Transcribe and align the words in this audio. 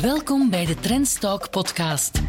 Welkom 0.00 0.50
bij 0.50 0.66
de 0.66 0.74
Trendstalk 0.74 1.50
podcast. 1.50 2.20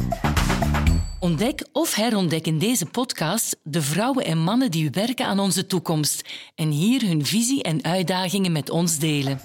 Ontdek 1.19 1.67
of 1.71 1.93
herontdek 1.93 2.45
in 2.45 2.59
deze 2.59 2.85
podcast 2.85 3.57
de 3.63 3.81
vrouwen 3.81 4.25
en 4.25 4.37
mannen 4.37 4.71
die 4.71 4.89
werken 4.89 5.25
aan 5.25 5.39
onze 5.39 5.65
toekomst 5.65 6.29
en 6.55 6.69
hier 6.69 7.01
hun 7.01 7.25
visie 7.25 7.63
en 7.63 7.83
uitdagingen 7.83 8.51
met 8.51 8.69
ons 8.69 8.99
delen. 8.99 9.41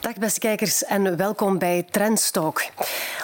Dag 0.00 0.14
beste 0.14 0.40
kijkers 0.40 0.84
en 0.84 1.16
welkom 1.16 1.58
bij 1.58 1.82
Trendstalk. 1.90 2.62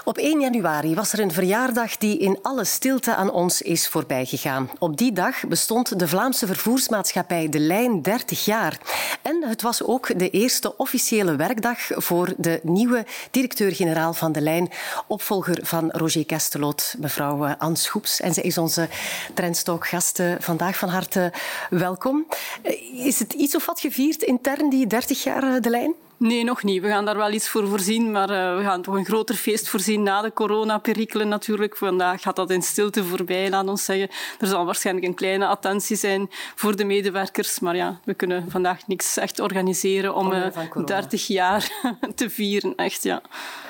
Op 0.06 0.18
1 0.18 0.40
januari 0.40 0.94
was 0.94 1.12
er 1.12 1.18
een 1.18 1.32
verjaardag 1.32 1.96
die 1.96 2.18
in 2.18 2.38
alle 2.42 2.64
stilte 2.64 3.14
aan 3.14 3.30
ons 3.30 3.62
is 3.62 3.88
voorbijgegaan. 3.88 4.70
Op 4.78 4.96
die 4.96 5.12
dag 5.12 5.46
bestond 5.48 5.98
de 5.98 6.08
Vlaamse 6.08 6.46
vervoersmaatschappij 6.46 7.48
De 7.48 7.58
Lijn 7.58 8.02
30 8.02 8.44
jaar. 8.44 8.78
En 9.22 9.44
het 9.46 9.62
was 9.62 9.82
ook 9.82 10.18
de 10.18 10.30
eerste 10.30 10.76
officiële 10.76 11.36
werkdag 11.36 11.78
voor 11.90 12.34
de 12.36 12.60
nieuwe 12.62 13.04
directeur-generaal 13.30 14.14
van 14.14 14.32
De 14.32 14.40
Lijn, 14.40 14.70
opvolger 15.06 15.58
van 15.62 15.90
Roger 15.90 16.26
Kestelot, 16.26 16.94
mevrouw 16.98 17.44
eh, 17.44 17.52
Anne 17.58 17.76
Schoeps. 17.76 18.20
En 18.20 18.34
zij 18.34 18.42
is 18.42 18.58
onze 18.58 18.88
Trendstalk-gast 19.34 20.22
vandaag. 20.38 20.76
Van 20.76 20.88
harte 20.88 21.32
welkom. 21.70 22.26
Eh, 22.62 23.06
is 23.06 23.18
het 23.18 23.32
iets 23.32 23.56
of 23.56 23.66
wat 23.66 23.80
gevierd 23.80 24.22
intern, 24.22 24.70
die 24.70 24.86
30 24.86 25.22
jaar 25.22 25.42
eh, 25.42 25.60
De 25.60 25.70
Lijn? 25.70 25.94
Nee, 26.16 26.44
nog 26.44 26.62
niet. 26.62 26.82
We 26.82 26.88
gaan 26.88 27.04
daar 27.04 27.16
wel 27.16 27.32
iets 27.32 27.48
voor 27.48 27.68
voorzien, 27.68 28.10
maar 28.10 28.30
uh, 28.30 28.56
we 28.56 28.62
gaan 28.62 28.82
toch 28.82 28.94
een 28.94 29.04
groter 29.04 29.34
feest 29.34 29.68
voorzien 29.68 30.02
na 30.02 30.22
de 30.22 30.32
coronaperikelen 30.32 31.28
natuurlijk. 31.28 31.76
Vandaag 31.76 32.22
gaat 32.22 32.36
dat 32.36 32.50
in 32.50 32.62
stilte 32.62 33.04
voorbij, 33.04 33.50
laat 33.50 33.68
ons 33.68 33.84
zeggen. 33.84 34.08
Er 34.38 34.46
zal 34.46 34.64
waarschijnlijk 34.64 35.06
een 35.06 35.14
kleine 35.14 35.46
attentie 35.46 35.96
zijn 35.96 36.30
voor 36.54 36.76
de 36.76 36.84
medewerkers, 36.84 37.60
maar 37.60 37.76
ja, 37.76 38.00
we 38.04 38.14
kunnen 38.14 38.50
vandaag 38.50 38.86
niks 38.86 39.16
echt 39.16 39.40
organiseren 39.40 40.14
om 40.14 40.32
uh, 40.32 40.46
eh, 40.46 40.84
30 40.84 41.26
jaar 41.26 41.70
te 42.14 42.30
vieren, 42.30 42.74
echt, 42.76 43.02
ja. 43.02 43.22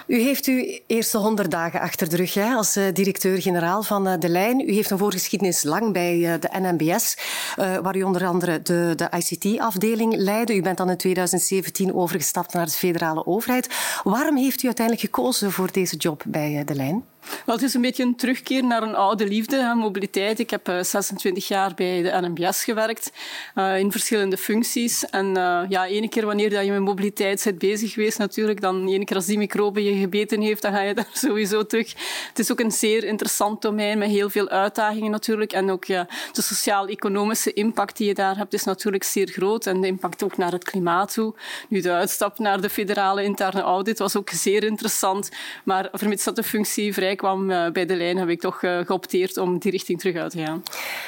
U 0.06 0.20
heeft 0.20 0.46
uw 0.46 0.78
eerste 0.86 1.19
100 1.19 1.50
dagen 1.50 1.80
achter 1.80 2.08
de 2.08 2.16
rug 2.16 2.34
hè, 2.34 2.54
als 2.54 2.76
uh, 2.76 2.84
directeur-generaal 2.92 3.82
van 3.82 4.20
De 4.20 4.28
Lijn. 4.28 4.60
U 4.60 4.72
heeft 4.72 4.91
een 4.91 4.98
voorgeschiedenis 4.98 5.62
lang 5.62 5.92
bij 5.92 6.38
de 6.38 6.48
NMBS, 6.52 7.16
waar 7.56 7.97
u 7.97 8.02
onder 8.02 8.26
andere 8.26 8.62
de, 8.62 8.92
de 8.97 9.08
ICT-afdeling 9.16 10.16
leidde. 10.16 10.56
U 10.56 10.62
bent 10.62 10.76
dan 10.76 10.91
in 10.91 10.97
2017 10.97 11.92
overgestapt 12.34 12.52
naar 12.52 12.66
de 12.66 12.86
federale 12.86 13.27
overheid. 13.27 13.68
Waarom 14.04 14.36
heeft 14.36 14.62
u 14.62 14.66
uiteindelijk 14.66 15.06
gekozen 15.06 15.52
voor 15.52 15.72
deze 15.72 15.96
job 15.96 16.22
bij 16.27 16.58
eh, 16.58 16.66
De 16.66 16.74
Lijn? 16.74 17.04
Wel, 17.47 17.55
het 17.55 17.64
is 17.64 17.75
een 17.75 17.80
beetje 17.80 18.03
een 18.03 18.17
terugkeer 18.17 18.64
naar 18.64 18.83
een 18.83 18.94
oude 18.94 19.27
liefde, 19.27 19.75
mobiliteit. 19.77 20.39
Ik 20.39 20.50
heb 20.50 20.72
26 20.80 21.42
eh, 21.42 21.48
jaar 21.48 21.75
bij 21.75 22.03
de 22.03 22.20
NMBS 22.20 22.64
gewerkt, 22.64 23.12
uh, 23.55 23.78
in 23.78 23.91
verschillende 23.91 24.36
functies. 24.36 25.06
En 25.06 25.27
uh, 25.27 25.61
ja, 25.69 25.86
ene 25.86 26.08
keer 26.08 26.27
wanneer 26.27 26.62
je 26.62 26.72
met 26.72 26.81
mobiliteit 26.81 27.42
bent 27.44 27.58
bezig 27.58 27.92
geweest, 27.92 28.19
natuurlijk, 28.19 28.61
dan 28.61 28.89
ene 28.89 29.05
keer 29.05 29.16
als 29.16 29.27
die 29.27 29.39
microbe 29.39 29.84
je 29.84 30.00
gebeten 30.00 30.41
heeft, 30.41 30.62
dan 30.62 30.72
ga 30.72 30.81
je 30.81 30.94
daar 31.05 31.08
sowieso 31.12 31.66
terug. 31.66 31.92
Het 32.28 32.39
is 32.39 32.53
ook 32.53 32.61
een 32.61 32.70
zeer 32.70 33.05
interessant 33.05 33.62
domein 33.62 33.98
met 33.98 34.11
heel 34.11 34.31
veel 34.31 34.48
uitdagingen 34.48 35.11
natuurlijk. 35.11 35.53
En 35.53 35.70
ook 35.70 35.86
de 35.86 36.06
sociaal-economische 36.33 37.53
impact 37.53 37.97
die 37.97 38.06
je 38.06 38.14
daar 38.14 38.36
hebt, 38.36 38.53
is 38.53 38.64
natuurlijk 38.64 39.05
zeer 39.05 39.28
groot. 39.28 39.66
En 39.66 39.81
de 39.81 39.86
impact 39.86 40.22
ook 40.22 40.36
naar 40.36 40.53
het 40.53 40.64
klimaat 40.64 41.12
toe. 41.12 41.34
Nu, 41.69 41.81
de 41.81 41.92
uitstap 41.92 42.38
naar 42.38 42.61
de 42.61 42.70
federale 42.70 43.22
interne 43.22 43.61
audit 43.61 43.98
was 43.98 44.16
ook 44.16 44.31
zeer 44.31 44.64
interessant. 44.64 45.31
Maar 45.64 45.88
vermits 45.92 46.25
dat 46.25 46.36
de 46.36 46.42
functie 46.42 46.92
vrij 46.92 47.13
kwam 47.16 47.50
eh, 47.50 47.70
bij 47.70 47.86
de 47.86 47.96
lijn, 47.96 48.16
heb 48.16 48.28
ik 48.28 48.40
toch 48.40 48.62
eh, 48.62 48.78
geopteerd 48.84 49.36
om 49.36 49.58
die 49.58 49.70
richting 49.70 49.98
terug 49.98 50.16
uit 50.16 50.30
te 50.30 50.44
gaan. 50.44 50.62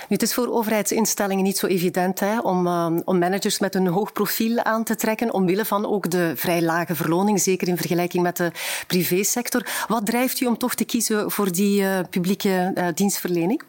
het 0.09 0.23
is 0.23 0.35
voor 0.35 0.49
overheidsinstellingen 0.49 1.45
niet 1.45 1.59
zo 1.59 1.67
evident 1.67 2.21
hè, 2.21 2.41
om, 2.41 2.67
eh, 2.67 2.97
om 3.05 3.19
managers 3.19 3.59
met 3.59 3.75
een 3.75 3.87
hoog 3.87 4.13
profiel 4.13 4.59
aan 4.59 4.85
te 4.85 4.97
trekken, 4.97 5.33
omwille 5.33 5.65
van 5.65 5.87
ook 5.87 6.11
de 6.11 6.33
vrij 6.37 6.63
lage 6.63 6.95
verloning, 6.95 7.41
zeker 7.41 7.69
in 7.69 7.77
vergelijking 7.77 8.23
met 8.23 8.37
de 8.37 8.51
privésector. 8.87 9.67
Wat 9.89 10.07
drijft 10.07 10.41
u 10.41 10.47
om 10.47 10.59
toch 10.59 10.75
te 10.75 10.85
kiezen 10.85 11.31
voor 11.31 11.53
die 11.53 11.85
publieke 12.11 12.73
dienstverlening? 12.95 13.63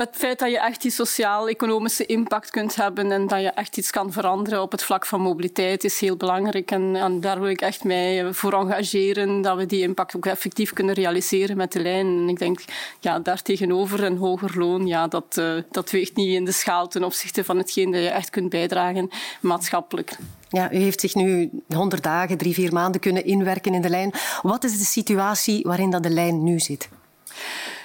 Het 0.00 0.16
feit 0.16 0.38
dat 0.38 0.50
je 0.50 0.60
echt 0.60 0.82
die 0.82 0.90
sociaal-economische 0.90 2.06
impact 2.06 2.50
kunt 2.50 2.74
hebben 2.74 3.12
en 3.12 3.26
dat 3.26 3.40
je 3.40 3.48
echt 3.48 3.76
iets 3.76 3.90
kan 3.90 4.12
veranderen 4.12 4.62
op 4.62 4.72
het 4.72 4.82
vlak 4.82 5.06
van 5.06 5.20
mobiliteit 5.20 5.84
is 5.84 6.00
heel 6.00 6.16
belangrijk. 6.16 6.70
En, 6.70 6.96
en 6.96 7.20
daar 7.20 7.40
wil 7.40 7.48
ik 7.48 7.60
echt 7.60 7.84
mij 7.84 8.32
voor 8.32 8.52
engageren, 8.52 9.42
dat 9.42 9.56
we 9.56 9.66
die 9.66 9.82
impact 9.82 10.16
ook 10.16 10.26
effectief 10.26 10.72
kunnen 10.72 10.94
realiseren 10.94 11.56
met 11.56 11.72
de 11.72 11.80
lijn. 11.80 12.06
En 12.06 12.28
ik 12.28 12.38
denk, 12.38 12.60
ja, 13.00 13.18
daartegenover 13.18 14.04
een 14.04 14.16
hoger 14.16 14.58
loon, 14.58 14.86
ja, 14.86 15.08
dat, 15.08 15.36
uh, 15.38 15.62
dat 15.70 15.90
weegt 15.90 16.16
niet 16.16 16.34
in 16.34 16.44
de 16.44 16.52
schaal 16.52 16.88
ten 16.88 17.04
opzichte 17.04 17.44
van 17.44 17.58
hetgeen 17.58 17.90
dat 17.90 18.02
je 18.02 18.08
echt 18.08 18.30
kunt 18.30 18.48
bijdragen 18.48 19.10
maatschappelijk. 19.40 20.16
Ja, 20.48 20.72
u 20.72 20.76
heeft 20.76 21.00
zich 21.00 21.14
nu 21.14 21.50
100 21.68 22.02
dagen, 22.02 22.38
drie, 22.38 22.54
vier 22.54 22.72
maanden 22.72 23.00
kunnen 23.00 23.24
inwerken 23.24 23.74
in 23.74 23.82
de 23.82 23.90
lijn. 23.90 24.12
Wat 24.42 24.64
is 24.64 24.78
de 24.78 24.84
situatie 24.84 25.62
waarin 25.62 25.90
dat 25.90 26.02
de 26.02 26.10
lijn 26.10 26.44
nu 26.44 26.58
zit? 26.58 26.88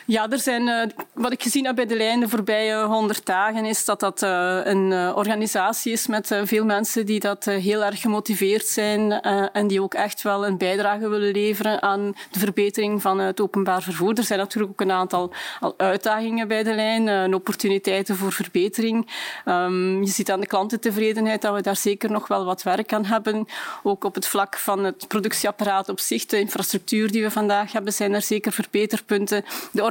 Ja, 0.08 0.30
er 0.30 0.40
zijn, 0.40 0.68
uh, 0.68 0.82
wat 1.14 1.32
ik 1.32 1.44
gezien 1.44 1.66
heb 1.66 1.76
bij 1.76 1.86
de 1.86 1.96
lijn 1.96 2.20
de 2.20 2.30
voorbije 2.30 2.84
honderd 2.84 3.26
dagen 3.26 3.66
is 3.66 3.86
dat 3.86 4.00
dat 4.00 4.22
uh, 4.24 4.60
een 4.64 4.92
uh, 4.92 5.12
organisatie 5.16 5.92
is 5.92 6.08
met 6.08 6.36
veel 6.44 6.66
mensen 6.66 7.06
die 7.06 7.20
dat 7.20 7.46
heel 7.46 7.84
erg 7.84 8.02
gemotiveerd 8.02 8.66
zijn 8.66 9.22
en 9.52 9.68
die 9.68 9.82
ook 9.82 9.94
echt 9.94 10.22
wel 10.22 10.48
een 10.48 10.58
bijdrage 10.58 11.10
willen 11.10 11.32
leveren 11.32 11.82
aan 11.82 12.16
de 12.32 12.40
verbetering 12.40 13.02
van 13.02 13.20
het 13.20 13.42
openbaar 13.42 13.82
vervoer. 13.82 14.18
Er 14.18 14.24
zijn 14.24 14.40
natuurlijk 14.40 14.72
ook 14.72 14.82
een 14.82 14.92
aantal 14.92 15.34
al 15.60 15.74
uitdagingen 15.78 16.48
bij 16.48 16.64
de 16.64 16.74
lijn, 16.74 17.34
opportuniteiten 17.34 18.16
voor 18.16 18.32
verbetering. 18.32 19.10
Um, 19.46 20.04
je 20.04 20.12
ziet 20.12 20.32
aan 20.32 20.40
de 20.40 20.48
klantentevredenheid 20.48 21.42
dat 21.42 21.54
we 21.54 21.62
daar 21.62 21.76
zeker 21.76 22.12
nog 22.12 22.28
wel 22.28 22.46
wat 22.46 22.64
werk 22.64 22.94
aan 22.94 23.06
hebben. 23.06 23.48
Ook 23.84 24.04
op 24.04 24.16
het 24.16 24.28
vlak 24.28 24.58
van 24.58 24.84
het 24.84 25.08
productieapparaat 25.08 25.90
op 25.90 26.00
zich, 26.00 26.26
de 26.26 26.40
infrastructuur 26.40 27.12
die 27.12 27.24
we 27.24 27.32
vandaag 27.32 27.72
hebben, 27.72 27.94
zijn 27.94 28.14
er 28.14 28.22
zeker 28.22 28.52
verbeterpunten. 28.52 29.46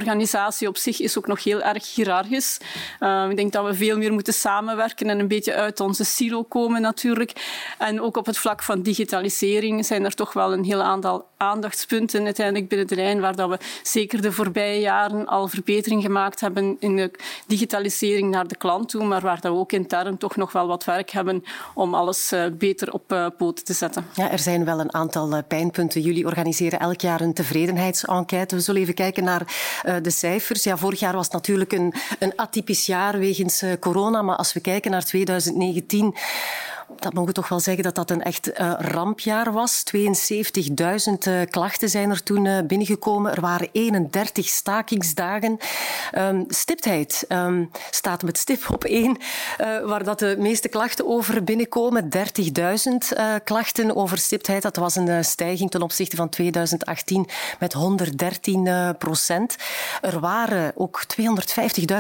Organisatie 0.04 0.68
op 0.68 0.76
zich 0.76 1.00
is 1.00 1.18
ook 1.18 1.26
nog 1.26 1.44
heel 1.44 1.62
erg 1.62 1.94
hiërarchisch. 1.94 2.58
Uh, 3.00 3.26
ik 3.30 3.36
denk 3.36 3.52
dat 3.52 3.64
we 3.64 3.74
veel 3.74 3.96
meer 3.96 4.12
moeten 4.12 4.34
samenwerken 4.34 5.08
en 5.08 5.18
een 5.18 5.28
beetje 5.28 5.54
uit 5.54 5.80
onze 5.80 6.04
silo 6.04 6.42
komen 6.42 6.80
natuurlijk. 6.80 7.32
En 7.78 8.00
ook 8.00 8.16
op 8.16 8.26
het 8.26 8.38
vlak 8.38 8.62
van 8.62 8.82
digitalisering 8.82 9.86
zijn 9.86 10.04
er 10.04 10.14
toch 10.14 10.32
wel 10.32 10.52
een 10.52 10.64
heel 10.64 10.82
aantal 10.82 11.26
aandachtspunten 11.44 12.24
uiteindelijk 12.24 12.68
binnen 12.68 12.86
de 12.86 12.94
lijn 12.94 13.20
waar 13.20 13.36
dat 13.36 13.48
we 13.48 13.58
zeker 13.82 14.22
de 14.22 14.32
voorbije 14.32 14.80
jaren 14.80 15.26
al 15.26 15.48
verbetering 15.48 16.02
gemaakt 16.02 16.40
hebben 16.40 16.76
in 16.78 16.96
de 16.96 17.10
digitalisering 17.46 18.30
naar 18.30 18.46
de 18.46 18.56
klant 18.56 18.88
toe, 18.88 19.04
maar 19.04 19.20
waar 19.20 19.40
dat 19.40 19.52
we 19.52 19.58
ook 19.58 19.72
intern 19.72 20.18
toch 20.18 20.36
nog 20.36 20.52
wel 20.52 20.66
wat 20.66 20.84
werk 20.84 21.10
hebben 21.10 21.44
om 21.74 21.94
alles 21.94 22.32
uh, 22.32 22.44
beter 22.58 22.92
op 22.92 23.12
uh, 23.12 23.26
poten 23.36 23.64
te 23.64 23.72
zetten. 23.72 24.06
Ja, 24.14 24.30
er 24.30 24.38
zijn 24.38 24.64
wel 24.64 24.80
een 24.80 24.94
aantal 24.94 25.42
pijnpunten. 25.48 26.00
Jullie 26.00 26.26
organiseren 26.26 26.78
elk 26.78 27.00
jaar 27.00 27.20
een 27.20 27.34
tevredenheidsenquête. 27.34 28.54
We 28.54 28.60
zullen 28.60 28.80
even 28.80 28.94
kijken 28.94 29.24
naar 29.24 29.42
de 30.02 30.10
cijfers. 30.10 30.64
Ja, 30.64 30.76
vorig 30.76 31.00
jaar 31.00 31.14
was 31.14 31.30
natuurlijk 31.30 31.72
een, 31.72 31.94
een 32.18 32.32
atypisch 32.36 32.86
jaar 32.86 33.18
wegens 33.18 33.64
corona, 33.80 34.22
maar 34.22 34.36
als 34.36 34.52
we 34.52 34.60
kijken 34.60 34.90
naar 34.90 35.04
2019 35.04 36.14
dat 37.04 37.12
mogen 37.12 37.28
we 37.28 37.34
toch 37.34 37.48
wel 37.48 37.60
zeggen 37.60 37.82
dat 37.82 37.94
dat 37.94 38.10
een 38.10 38.22
echt 38.22 38.60
uh, 38.60 38.72
rampjaar 38.78 39.52
was. 39.52 39.82
72.000 39.96 40.02
uh, 41.28 41.40
klachten 41.50 41.88
zijn 41.88 42.10
er 42.10 42.22
toen 42.22 42.44
uh, 42.44 42.58
binnengekomen. 42.66 43.32
Er 43.32 43.40
waren 43.40 43.68
31 43.72 44.48
stakingsdagen. 44.48 45.58
Um, 46.18 46.44
stiptheid 46.48 47.24
um, 47.28 47.70
staat 47.90 48.22
met 48.22 48.38
stip 48.38 48.70
op 48.70 48.84
één, 48.84 49.16
waar 49.84 50.04
dat 50.04 50.18
de 50.18 50.36
meeste 50.38 50.68
klachten 50.68 51.06
over 51.06 51.44
binnenkomen. 51.44 52.08
30.000 52.08 53.42
klachten 53.44 53.96
over 53.96 54.18
stiptheid. 54.18 54.62
Dat 54.62 54.76
was 54.76 54.96
een 54.96 55.24
stijging 55.24 55.70
ten 55.70 55.82
opzichte 55.82 56.16
van 56.16 56.28
2018 56.28 57.28
met 57.58 57.72
113 57.72 58.94
procent. 58.98 59.56
Er 60.02 60.20
waren 60.20 60.72
ook 60.74 61.04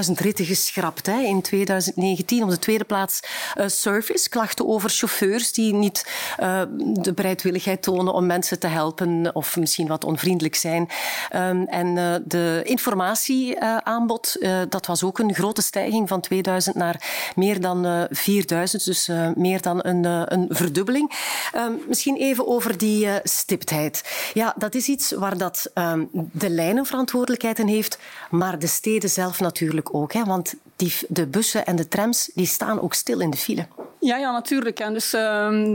250.000 0.06 0.12
ritten 0.14 0.44
geschrapt 0.44 1.06
hè, 1.06 1.20
in 1.20 1.42
2019. 1.42 2.42
Op 2.42 2.50
de 2.50 2.58
tweede 2.58 2.84
plaats 2.84 3.20
service, 3.66 4.28
klachten 4.28 4.66
over 4.66 4.73
chauffeurs 4.80 5.52
die 5.52 5.74
niet 5.74 6.06
uh, 6.40 6.62
de 6.78 7.12
bereidwilligheid 7.12 7.82
tonen 7.82 8.12
om 8.14 8.26
mensen 8.26 8.58
te 8.58 8.66
helpen 8.66 9.34
of 9.34 9.56
misschien 9.56 9.86
wat 9.86 10.04
onvriendelijk 10.04 10.54
zijn. 10.54 10.88
Um, 11.36 11.66
en 11.66 11.96
uh, 11.96 12.14
de 12.24 12.60
informatieaanbod, 12.64 14.36
uh, 14.38 14.60
dat 14.68 14.86
was 14.86 15.02
ook 15.02 15.18
een 15.18 15.34
grote 15.34 15.62
stijging 15.62 16.08
van 16.08 16.20
2000 16.20 16.74
naar 16.74 17.30
meer 17.34 17.60
dan 17.60 18.06
4000, 18.10 18.84
dus 18.84 19.10
meer 19.34 19.60
dan 19.60 19.78
een, 19.82 20.04
een 20.32 20.46
verdubbeling. 20.48 21.12
Um, 21.56 21.80
misschien 21.88 22.16
even 22.16 22.46
over 22.46 22.78
die 22.78 23.08
stiptheid. 23.22 24.04
Ja, 24.34 24.54
dat 24.58 24.74
is 24.74 24.88
iets 24.88 25.12
waar 25.12 25.38
dat, 25.38 25.70
um, 25.74 26.08
de 26.32 26.50
lijnen 26.50 26.86
verantwoordelijkheid 26.86 27.58
in 27.58 27.66
heeft, 27.66 27.98
maar 28.30 28.58
de 28.58 28.66
steden 28.66 29.10
zelf 29.10 29.40
natuurlijk 29.40 29.94
ook. 29.94 30.12
Hè, 30.12 30.24
want 30.24 30.54
die, 30.76 30.92
de 31.08 31.26
bussen 31.26 31.66
en 31.66 31.76
de 31.76 31.88
trams 31.88 32.30
die 32.34 32.46
staan 32.46 32.80
ook 32.80 32.94
stil 32.94 33.20
in 33.20 33.30
de 33.30 33.36
file. 33.36 33.66
Ja, 34.04 34.16
ja 34.16 34.32
natuurlijk. 34.32 34.80
En 34.80 34.92
dus 34.92 35.14
uh, 35.14 35.20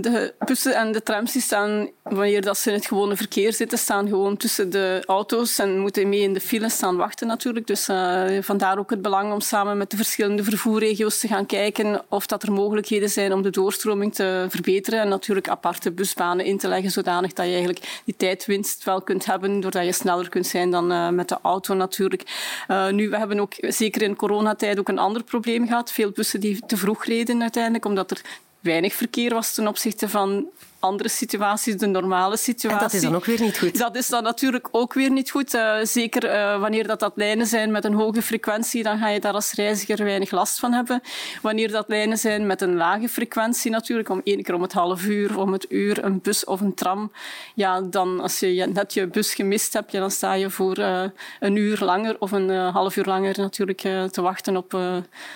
de 0.01 0.33
bussen 0.45 0.75
en 0.75 0.91
de 0.91 1.03
trams 1.03 1.31
die 1.31 1.41
staan 1.41 1.89
wanneer 2.03 2.41
dat 2.41 2.57
ze 2.57 2.69
in 2.69 2.75
het 2.75 2.85
gewone 2.85 3.15
verkeer 3.15 3.53
zitten, 3.53 3.77
staan 3.77 4.07
gewoon 4.07 4.37
tussen 4.37 4.69
de 4.69 5.03
auto's 5.05 5.59
en 5.59 5.79
moeten 5.79 6.09
mee 6.09 6.19
in 6.19 6.33
de 6.33 6.39
file 6.39 6.69
staan 6.69 6.97
wachten 6.97 7.27
natuurlijk. 7.27 7.67
Dus 7.67 7.89
uh, 7.89 8.23
vandaar 8.41 8.79
ook 8.79 8.89
het 8.89 9.01
belang 9.01 9.33
om 9.33 9.41
samen 9.41 9.77
met 9.77 9.91
de 9.91 9.97
verschillende 9.97 10.43
vervoerregio's 10.43 11.19
te 11.19 11.27
gaan 11.27 11.45
kijken 11.45 12.01
of 12.09 12.27
dat 12.27 12.43
er 12.43 12.51
mogelijkheden 12.51 13.09
zijn 13.09 13.33
om 13.33 13.41
de 13.41 13.49
doorstroming 13.49 14.15
te 14.15 14.45
verbeteren 14.49 14.99
en 14.99 15.09
natuurlijk 15.09 15.49
aparte 15.49 15.91
busbanen 15.91 16.45
in 16.45 16.57
te 16.57 16.67
leggen, 16.67 16.91
zodanig 16.91 17.33
dat 17.33 17.45
je 17.45 17.51
eigenlijk 17.51 18.01
die 18.05 18.15
tijdwinst 18.17 18.83
wel 18.83 19.01
kunt 19.01 19.25
hebben, 19.25 19.59
doordat 19.59 19.85
je 19.85 19.91
sneller 19.91 20.29
kunt 20.29 20.47
zijn 20.47 20.71
dan 20.71 20.91
uh, 20.91 21.09
met 21.09 21.29
de 21.29 21.37
auto 21.41 21.73
natuurlijk. 21.73 22.23
Uh, 22.67 22.89
nu, 22.89 23.09
we 23.09 23.17
hebben 23.17 23.39
ook 23.39 23.53
zeker 23.57 24.01
in 24.01 24.15
coronatijd 24.15 24.79
ook 24.79 24.88
een 24.89 24.99
ander 24.99 25.23
probleem 25.23 25.67
gehad. 25.67 25.91
Veel 25.91 26.11
bussen 26.11 26.39
die 26.39 26.65
te 26.65 26.77
vroeg 26.77 27.05
reden 27.05 27.41
uiteindelijk, 27.41 27.85
omdat 27.85 28.11
er 28.11 28.21
weinig 28.59 28.93
verkeer 28.93 29.33
was 29.33 29.53
ten 29.53 29.67
opzichte 29.67 30.09
van 30.09 30.47
andere 30.79 31.09
situaties, 31.09 31.77
de 31.77 31.85
normale 31.85 32.37
situatie. 32.37 32.77
En 32.77 32.83
dat 32.83 32.93
is 32.93 33.01
dan 33.01 33.15
ook 33.15 33.25
weer 33.25 33.41
niet 33.41 33.57
goed. 33.57 33.77
Dat 33.77 33.95
is 33.95 34.07
dan 34.07 34.23
natuurlijk 34.23 34.67
ook 34.71 34.93
weer 34.93 35.11
niet 35.11 35.31
goed. 35.31 35.53
Uh, 35.53 35.75
zeker 35.83 36.25
uh, 36.25 36.59
wanneer 36.59 36.87
dat, 36.87 36.99
dat 36.99 37.11
lijnen 37.15 37.45
zijn 37.45 37.71
met 37.71 37.85
een 37.85 37.93
hoge 37.93 38.21
frequentie, 38.21 38.83
dan 38.83 38.97
ga 38.97 39.07
je 39.07 39.19
daar 39.19 39.33
als 39.33 39.53
reiziger 39.53 40.03
weinig 40.03 40.31
last 40.31 40.59
van 40.59 40.73
hebben. 40.73 41.01
Wanneer 41.41 41.71
dat 41.71 41.85
lijnen 41.87 42.17
zijn 42.17 42.45
met 42.45 42.61
een 42.61 42.75
lage 42.75 43.09
frequentie 43.09 43.71
natuurlijk, 43.71 44.09
om 44.09 44.21
één 44.23 44.43
keer 44.43 44.55
om 44.55 44.61
het 44.61 44.73
half 44.73 45.05
uur, 45.05 45.37
om 45.37 45.53
het 45.53 45.65
uur, 45.69 46.03
een 46.03 46.21
bus 46.21 46.45
of 46.45 46.61
een 46.61 46.73
tram, 46.73 47.11
ja, 47.55 47.81
dan 47.81 48.19
als 48.19 48.39
je 48.39 48.67
net 48.73 48.93
je 48.93 49.07
bus 49.07 49.33
gemist 49.33 49.73
hebt, 49.73 49.91
ja, 49.91 49.99
dan 49.99 50.11
sta 50.11 50.33
je 50.33 50.49
voor 50.49 50.79
uh, 50.79 51.03
een 51.39 51.55
uur 51.55 51.79
langer 51.79 52.15
of 52.19 52.31
een 52.31 52.49
half 52.49 52.95
uur 52.95 53.05
langer 53.05 53.37
natuurlijk 53.37 53.81
te 54.11 54.21
wachten 54.21 54.57
op, 54.57 54.73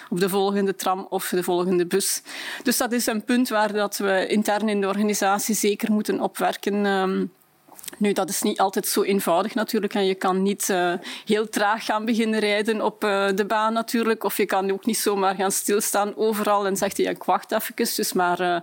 op 0.09 0.19
de 0.19 0.29
volgende 0.29 0.75
tram 0.75 1.07
of 1.09 1.29
de 1.29 1.43
volgende 1.43 1.85
bus. 1.85 2.21
Dus 2.63 2.77
dat 2.77 2.91
is 2.91 3.05
een 3.05 3.23
punt 3.23 3.49
waar 3.49 3.73
dat 3.73 3.97
we 3.97 4.27
intern 4.27 4.69
in 4.69 4.81
de 4.81 4.87
organisatie 4.87 5.31
zeker 5.39 5.91
moeten 5.91 6.19
opwerken. 6.19 6.85
Um, 6.85 7.31
nu, 7.97 8.13
dat 8.13 8.29
is 8.29 8.41
niet 8.41 8.59
altijd 8.59 8.87
zo 8.87 9.01
eenvoudig 9.01 9.53
natuurlijk. 9.53 9.93
En 9.93 10.05
je 10.05 10.15
kan 10.15 10.41
niet 10.41 10.69
uh, 10.69 10.93
heel 11.25 11.49
traag 11.49 11.85
gaan 11.85 12.05
beginnen 12.05 12.39
rijden 12.39 12.81
op 12.81 13.03
uh, 13.03 13.27
de 13.35 13.45
baan 13.45 13.73
natuurlijk. 13.73 14.23
Of 14.23 14.37
je 14.37 14.45
kan 14.45 14.71
ook 14.71 14.85
niet 14.85 14.97
zomaar 14.97 15.35
gaan 15.35 15.51
stilstaan 15.51 16.15
overal 16.15 16.65
en 16.65 16.77
zegt 16.77 16.97
hij, 16.97 17.05
ik 17.05 17.23
wacht 17.23 17.51
even. 17.51 17.75
Dus, 17.75 18.13
maar, 18.13 18.41
uh, 18.41 18.59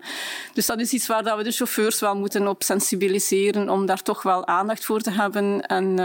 dus 0.53 0.67
dat 0.67 0.81
is 0.81 0.93
iets 0.93 1.07
waar 1.07 1.23
dat 1.23 1.37
we 1.37 1.43
de 1.43 1.53
chauffeurs 1.53 2.01
wel 2.01 2.17
moeten 2.17 2.49
op 2.49 2.63
sensibiliseren 2.63 3.69
om 3.69 3.87
daar 3.87 4.03
toch 4.03 4.23
wel 4.23 4.47
aandacht 4.47 4.85
voor 4.85 5.01
te 5.01 5.11
hebben 5.11 5.67
en 5.67 5.99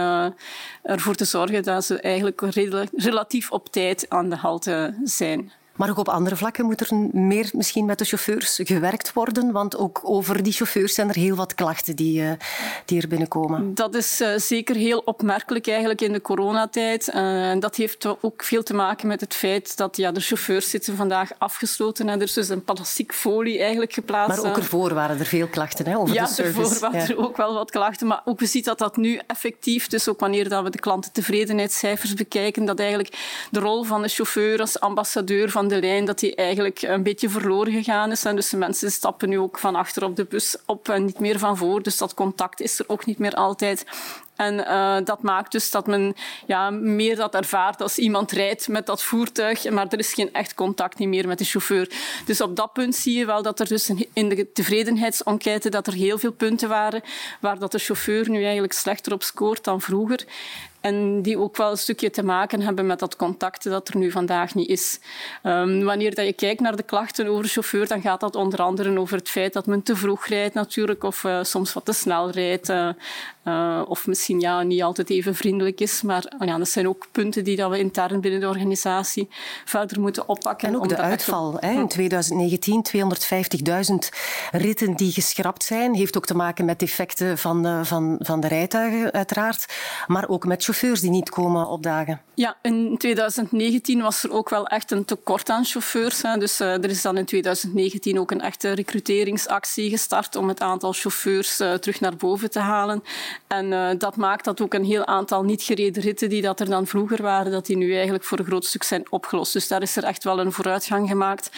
ervoor 0.83 1.15
te 1.15 1.25
zorgen 1.25 1.63
dat 1.63 1.85
ze 1.85 1.99
eigenlijk 1.99 2.41
relatief 2.95 3.51
op 3.51 3.71
tijd 3.71 4.05
aan 4.09 4.29
de 4.29 4.35
halte 4.35 4.95
zijn. 5.03 5.51
Maar 5.75 5.89
ook 5.89 5.97
op 5.97 6.09
andere 6.09 6.35
vlakken 6.35 6.65
moet 6.65 6.79
er 6.79 6.95
meer 7.11 7.49
misschien 7.53 7.85
met 7.85 7.99
de 7.99 8.05
chauffeurs 8.05 8.59
gewerkt 8.63 9.13
worden, 9.13 9.51
want 9.51 9.77
ook 9.77 9.99
over 10.03 10.43
die 10.43 10.53
chauffeurs 10.53 10.93
zijn 10.93 11.09
er 11.09 11.15
heel 11.15 11.35
wat 11.35 11.55
klachten 11.55 11.95
die, 11.95 12.21
uh, 12.21 12.31
die 12.85 13.01
er 13.01 13.07
binnenkomen. 13.07 13.73
Dat 13.73 13.95
is 13.95 14.21
uh, 14.21 14.37
zeker 14.37 14.75
heel 14.75 15.01
opmerkelijk 15.05 15.67
eigenlijk 15.67 16.01
in 16.01 16.13
de 16.13 16.21
coronatijd. 16.21 17.07
Uh, 17.07 17.49
en 17.49 17.59
dat 17.59 17.75
heeft 17.75 18.07
ook 18.21 18.43
veel 18.43 18.63
te 18.63 18.73
maken 18.73 19.07
met 19.07 19.21
het 19.21 19.33
feit 19.33 19.77
dat 19.77 19.97
ja, 19.97 20.11
de 20.11 20.19
chauffeurs 20.19 20.69
zitten 20.69 20.95
vandaag 20.95 21.31
afgesloten 21.37 22.09
en 22.09 22.19
er 22.19 22.25
is 22.25 22.33
dus 22.33 22.49
een 22.49 22.63
plastic 22.63 23.11
folie 23.11 23.59
eigenlijk 23.59 23.93
geplaatst. 23.93 24.41
Maar 24.41 24.51
ook 24.51 24.57
ervoor 24.57 24.93
waren 24.93 25.19
er 25.19 25.25
veel 25.25 25.47
klachten 25.47 25.87
hè, 25.87 25.97
over 25.97 26.15
ja, 26.15 26.25
de 26.25 26.33
service. 26.33 26.59
Ervoor 26.59 26.79
waren 26.79 26.99
ja, 26.99 27.07
er 27.07 27.17
ook 27.17 27.37
wel 27.37 27.53
wat 27.53 27.71
klachten, 27.71 28.07
maar 28.07 28.21
ook 28.25 28.39
we 28.39 28.45
zien 28.45 28.63
dat 28.63 28.77
dat 28.77 28.97
nu 28.97 29.19
effectief, 29.27 29.87
dus 29.87 30.07
ook 30.07 30.19
wanneer 30.19 30.49
dat 30.49 30.63
we 30.63 30.69
de 30.69 30.79
klantentevredenheidscijfers 30.79 32.13
bekijken, 32.13 32.65
dat 32.65 32.79
eigenlijk 32.79 33.47
de 33.51 33.59
rol 33.59 33.83
van 33.83 34.01
de 34.01 34.07
chauffeur 34.07 34.59
als 34.59 34.79
ambassadeur 34.79 35.49
van 35.49 35.64
de 35.67 35.79
lijn 35.79 36.05
dat 36.05 36.19
die 36.19 36.35
eigenlijk 36.35 36.81
een 36.81 37.03
beetje 37.03 37.29
verloren 37.29 37.73
gegaan 37.73 38.11
is. 38.11 38.25
En 38.25 38.35
dus 38.35 38.49
de 38.49 38.57
mensen 38.57 38.91
stappen 38.91 39.29
nu 39.29 39.39
ook 39.39 39.59
van 39.59 39.75
achter 39.75 40.03
op 40.03 40.15
de 40.15 40.25
bus 40.25 40.57
op 40.65 40.89
en 40.89 41.05
niet 41.05 41.19
meer 41.19 41.39
van 41.39 41.57
voor. 41.57 41.83
Dus 41.83 41.97
dat 41.97 42.13
contact 42.13 42.61
is 42.61 42.79
er 42.79 42.85
ook 42.87 43.05
niet 43.05 43.19
meer 43.19 43.33
altijd. 43.33 43.85
En 44.35 44.53
uh, 44.53 44.97
dat 45.03 45.21
maakt 45.21 45.51
dus 45.51 45.71
dat 45.71 45.87
men 45.87 46.15
ja, 46.45 46.69
meer 46.69 47.15
dat 47.15 47.35
ervaart 47.35 47.81
als 47.81 47.97
iemand 47.97 48.31
rijdt 48.31 48.67
met 48.67 48.85
dat 48.85 49.03
voertuig, 49.03 49.69
maar 49.69 49.87
er 49.89 49.99
is 49.99 50.13
geen 50.13 50.33
echt 50.33 50.53
contact 50.53 50.99
meer 50.99 51.27
met 51.27 51.37
de 51.37 51.43
chauffeur. 51.43 51.91
Dus 52.25 52.41
op 52.41 52.55
dat 52.55 52.73
punt 52.73 52.95
zie 52.95 53.17
je 53.17 53.25
wel 53.25 53.41
dat 53.41 53.59
er 53.59 53.67
dus 53.67 53.91
in 54.13 54.29
de 54.29 54.51
tevredenheidsenquête 54.51 55.69
dat 55.69 55.87
er 55.87 55.93
heel 55.93 56.17
veel 56.17 56.31
punten 56.31 56.69
waren 56.69 57.01
waar 57.39 57.59
dat 57.59 57.71
de 57.71 57.79
chauffeur 57.79 58.29
nu 58.29 58.43
eigenlijk 58.43 58.73
slechter 58.73 59.13
op 59.13 59.23
scoort 59.23 59.63
dan 59.63 59.81
vroeger. 59.81 60.25
En 60.81 61.21
die 61.21 61.39
ook 61.39 61.57
wel 61.57 61.71
een 61.71 61.77
stukje 61.77 62.09
te 62.09 62.23
maken 62.23 62.61
hebben 62.61 62.85
met 62.85 62.99
dat 62.99 63.15
contact 63.15 63.63
dat 63.63 63.87
er 63.87 63.97
nu 63.97 64.11
vandaag 64.11 64.55
niet 64.55 64.69
is. 64.69 64.99
Um, 65.43 65.83
wanneer 65.83 66.15
dat 66.15 66.25
je 66.25 66.33
kijkt 66.33 66.61
naar 66.61 66.75
de 66.75 66.83
klachten 66.83 67.27
over 67.27 67.43
de 67.43 67.49
chauffeur, 67.49 67.87
dan 67.87 68.01
gaat 68.01 68.19
dat 68.19 68.35
onder 68.35 68.61
andere 68.61 68.99
over 68.99 69.17
het 69.17 69.29
feit 69.29 69.53
dat 69.53 69.65
men 69.65 69.83
te 69.83 69.95
vroeg 69.95 70.25
rijdt 70.25 70.53
natuurlijk, 70.53 71.03
of 71.03 71.23
uh, 71.23 71.43
soms 71.43 71.73
wat 71.73 71.85
te 71.85 71.93
snel 71.93 72.29
rijdt. 72.29 72.69
Uh, 72.69 72.89
uh, 73.45 73.81
of 73.87 74.07
misschien 74.07 74.39
ja, 74.39 74.63
niet 74.63 74.83
altijd 74.83 75.09
even 75.09 75.35
vriendelijk 75.35 75.81
is. 75.81 76.01
Maar 76.01 76.33
oh 76.39 76.47
ja, 76.47 76.57
dat 76.57 76.69
zijn 76.69 76.87
ook 76.87 77.07
punten 77.11 77.43
die 77.43 77.55
dat 77.55 77.69
we 77.69 77.79
intern 77.79 78.21
binnen 78.21 78.39
de 78.39 78.47
organisatie 78.47 79.27
verder 79.65 79.99
moeten 79.99 80.27
oppakken. 80.27 80.67
En 80.67 80.75
ook 80.75 80.89
de 80.89 80.97
uitval. 80.97 81.57
Hè, 81.59 81.71
in 81.71 81.87
2019 81.87 82.85
250.000 82.95 83.93
ritten 84.51 84.95
die 84.95 85.11
geschrapt 85.11 85.63
zijn. 85.63 85.93
Heeft 85.93 86.17
ook 86.17 86.25
te 86.25 86.35
maken 86.35 86.65
met 86.65 86.79
defecten 86.79 87.37
van, 87.37 87.85
van, 87.85 88.15
van 88.19 88.39
de 88.39 88.47
rijtuigen 88.47 89.11
uiteraard. 89.11 89.65
Maar 90.07 90.29
ook 90.29 90.45
met 90.45 90.63
chauffeurs 90.63 91.01
die 91.01 91.09
niet 91.09 91.29
komen 91.29 91.67
opdagen. 91.67 92.21
Ja, 92.33 92.57
in 92.61 92.97
2019 92.97 94.01
was 94.01 94.23
er 94.23 94.31
ook 94.31 94.49
wel 94.49 94.67
echt 94.67 94.91
een 94.91 95.05
tekort 95.05 95.49
aan 95.49 95.65
chauffeurs. 95.65 96.21
Hè. 96.21 96.37
Dus 96.37 96.61
uh, 96.61 96.73
er 96.73 96.89
is 96.89 97.01
dan 97.01 97.17
in 97.17 97.25
2019 97.25 98.19
ook 98.19 98.31
een 98.31 98.41
echte 98.41 98.71
recruteringsactie 98.71 99.89
gestart 99.89 100.35
om 100.35 100.47
het 100.47 100.61
aantal 100.61 100.93
chauffeurs 100.93 101.59
uh, 101.59 101.73
terug 101.73 101.99
naar 101.99 102.15
boven 102.15 102.51
te 102.51 102.59
halen. 102.59 103.03
En 103.47 103.71
uh, 103.71 103.89
dat 103.97 104.15
maakt 104.15 104.45
dat 104.45 104.61
ook 104.61 104.73
een 104.73 104.85
heel 104.85 105.05
aantal 105.05 105.43
niet 105.43 105.63
gereden 105.63 106.03
ritten 106.03 106.29
die 106.29 106.41
dat 106.41 106.59
er 106.59 106.69
dan 106.69 106.87
vroeger 106.87 107.21
waren, 107.21 107.51
dat 107.51 107.65
die 107.65 107.77
nu 107.77 107.93
eigenlijk 107.93 108.23
voor 108.23 108.39
een 108.39 108.45
groot 108.45 108.65
stuk 108.65 108.83
zijn 108.83 109.11
opgelost. 109.11 109.53
Dus 109.53 109.67
daar 109.67 109.81
is 109.81 109.95
er 109.95 110.03
echt 110.03 110.23
wel 110.23 110.39
een 110.39 110.51
vooruitgang 110.51 111.09
gemaakt. 111.09 111.49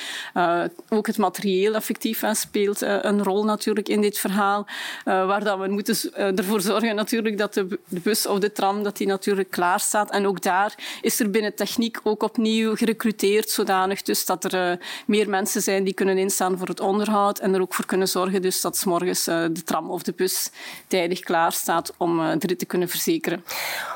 ook 0.89 1.07
het 1.07 1.17
materieel 1.17 1.73
effectief 1.75 2.23
speelt 2.31 2.81
een 2.81 3.23
rol 3.23 3.43
natuurlijk 3.43 3.89
in 3.89 4.01
dit 4.01 4.19
verhaal, 4.19 4.65
waar 5.03 5.43
dat 5.43 5.59
we 5.59 5.67
moeten 5.67 6.13
ervoor 6.13 6.61
zorgen 6.61 6.95
natuurlijk 6.95 7.37
dat 7.37 7.53
de, 7.53 7.79
de 7.87 7.99
bus 7.99 8.25
of 8.25 8.39
de 8.39 8.51
tram 8.51 8.83
dat 8.83 8.97
die 8.97 9.07
natuurlijk 9.07 9.49
klaar 9.49 9.79
staat. 9.79 10.11
En 10.11 10.27
ook 10.27 10.41
daar 10.41 10.75
is 11.01 11.19
er 11.19 11.29
binnen 11.29 11.55
techniek 11.55 11.99
ook 12.03 12.23
opnieuw 12.23 12.75
gerecruiteerd, 12.75 13.49
zodanig 13.49 14.01
dus 14.01 14.25
dat 14.25 14.53
er 14.53 14.79
meer 15.05 15.29
mensen 15.29 15.61
zijn 15.61 15.83
die 15.83 15.93
kunnen 15.93 16.17
instaan 16.17 16.57
voor 16.57 16.67
het 16.67 16.79
onderhoud 16.79 17.39
en 17.39 17.53
er 17.53 17.61
ook 17.61 17.73
voor 17.73 17.85
kunnen 17.85 18.07
zorgen 18.07 18.41
dus 18.41 18.61
dat 18.61 18.77
s 18.77 18.83
morgens 18.83 19.23
de 19.23 19.63
tram 19.65 19.89
of 19.89 20.03
de 20.03 20.13
bus 20.15 20.49
tijdig 20.87 21.19
klaar 21.19 21.51
staat 21.51 21.65
om 21.97 22.19
uh, 22.19 22.31
de 22.37 22.47
rit 22.47 22.59
te 22.59 22.65
kunnen 22.65 22.89
verzekeren. 22.89 23.43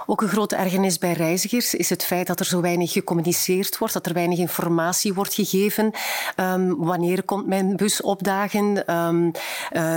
Ook 0.06 0.22
een 0.22 0.28
grote 0.28 0.56
ergernis 0.56 0.98
bij 0.98 1.14
reizigers 1.14 1.74
is 1.74 1.90
het 1.90 2.04
feit 2.04 2.28
dat 2.28 2.40
er 2.40 2.46
zo 2.46 2.62
weinig 2.62 2.92
gecommuniceerd 2.92 3.78
wordt, 3.78 3.94
dat 3.94 4.06
er 4.06 4.14
weinig 4.14 4.40
informatie 4.40 5.14
wordt 5.14 5.34
gegeven. 5.34 5.92
Um, 6.36 6.76
wanneer 6.78 7.24
komt 7.24 7.48
mijn 7.48 7.76
bus 7.76 8.02
opdagen? 8.02 8.96
Um, 8.96 9.32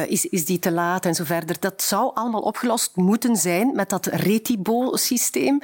is, 0.07 0.27
is 0.27 0.45
die 0.45 0.59
te 0.59 0.73
laat 0.73 1.07
en 1.07 1.15
zo 1.15 1.25
verder? 1.25 1.57
Dat 1.61 1.83
zou 1.83 2.11
allemaal 2.15 2.41
opgelost 2.41 2.91
moeten 2.95 3.37
zijn 3.37 3.75
met 3.75 3.89
dat 3.89 4.07
Retibo-systeem, 4.07 5.61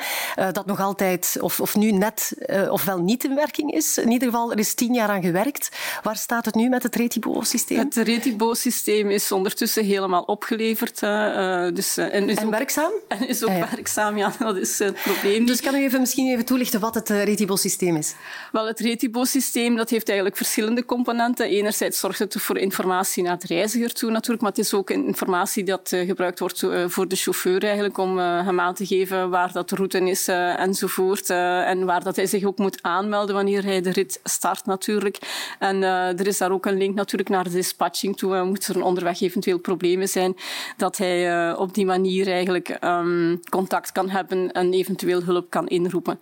dat 0.52 0.66
nog 0.66 0.80
altijd, 0.80 1.36
of, 1.40 1.60
of 1.60 1.76
nu 1.76 1.92
net, 1.92 2.32
ofwel 2.70 2.98
niet 2.98 3.24
in 3.24 3.34
werking 3.34 3.72
is. 3.72 3.98
In 3.98 4.10
ieder 4.10 4.28
geval, 4.28 4.52
er 4.52 4.58
is 4.58 4.74
tien 4.74 4.94
jaar 4.94 5.08
aan 5.08 5.22
gewerkt. 5.22 5.68
Waar 6.02 6.16
staat 6.16 6.44
het 6.44 6.54
nu 6.54 6.68
met 6.68 6.82
het 6.82 6.96
Retibo-systeem? 6.96 7.78
Het 7.78 7.96
Retibo-systeem 7.96 9.10
is 9.10 9.32
ondertussen 9.32 9.84
helemaal 9.84 10.22
opgeleverd. 10.22 11.02
Uh, 11.02 11.68
dus, 11.74 11.98
en, 12.00 12.28
is 12.28 12.36
en 12.36 12.44
ook, 12.46 12.50
werkzaam? 12.50 12.92
En 13.08 13.28
is 13.28 13.44
ook 13.44 13.50
ah, 13.50 13.56
ja. 13.56 13.68
werkzaam, 13.70 14.16
ja. 14.16 14.32
Dat 14.38 14.56
is 14.56 14.78
het 14.78 15.02
probleem. 15.02 15.46
Dus 15.46 15.60
kan 15.60 15.74
u 15.74 15.82
even, 15.82 16.00
misschien 16.00 16.32
even 16.32 16.44
toelichten 16.44 16.80
wat 16.80 16.94
het 16.94 17.08
Retibo-systeem 17.08 17.96
is? 17.96 18.14
Wel, 18.52 18.66
het 18.66 18.80
Retibo-systeem 18.80 19.76
dat 19.76 19.90
heeft 19.90 20.06
eigenlijk 20.06 20.36
verschillende 20.36 20.84
componenten. 20.84 21.46
Enerzijds 21.46 21.98
zorgt 21.98 22.18
het 22.18 22.34
voor 22.38 22.58
informatie 22.58 23.22
naar 23.22 23.38
de 23.38 23.46
reiziger 23.46 23.92
toe 23.92 24.10
natuurlijk, 24.10 24.42
maar 24.42 24.50
het 24.50 24.60
is 24.60 24.74
ook 24.74 24.90
informatie 24.90 25.64
dat 25.64 25.88
gebruikt 26.06 26.38
wordt 26.38 26.66
voor 26.86 27.08
de 27.08 27.16
chauffeur 27.16 27.62
eigenlijk 27.62 27.98
om 27.98 28.18
hem 28.18 28.60
aan 28.60 28.74
te 28.74 28.86
geven 28.86 29.30
waar 29.30 29.52
dat 29.52 29.68
de 29.68 29.76
route 29.76 29.98
is 29.98 30.28
uh, 30.28 30.60
enzovoort. 30.60 31.30
Uh, 31.30 31.68
en 31.68 31.84
waar 31.84 32.02
dat 32.02 32.16
hij 32.16 32.26
zich 32.26 32.44
ook 32.44 32.58
moet 32.58 32.82
aanmelden 32.82 33.34
wanneer 33.34 33.64
hij 33.64 33.80
de 33.80 33.90
rit 33.90 34.20
start 34.24 34.66
natuurlijk. 34.66 35.18
En 35.58 35.76
uh, 35.76 36.20
er 36.20 36.26
is 36.26 36.38
daar 36.38 36.50
ook 36.50 36.66
een 36.66 36.76
link 36.76 36.94
natuurlijk 36.94 37.28
naar 37.28 37.44
de 37.44 37.50
dispatching 37.50 38.16
toe. 38.16 38.44
Moet 38.44 38.66
er 38.66 38.82
onderweg 38.82 39.20
eventueel 39.20 39.58
problemen 39.58 40.08
zijn, 40.08 40.36
dat 40.76 40.96
hij 40.96 41.54
op 41.54 41.74
die 41.74 41.86
manier 41.90 42.26
eigenlijk 42.28 42.76
um, 42.84 43.40
contact 43.50 43.92
kan 43.92 44.08
hebben 44.08 44.52
en 44.52 44.72
eventueel 44.72 45.22
hulp 45.22 45.50
kan 45.50 45.68
inroepen. 45.68 46.20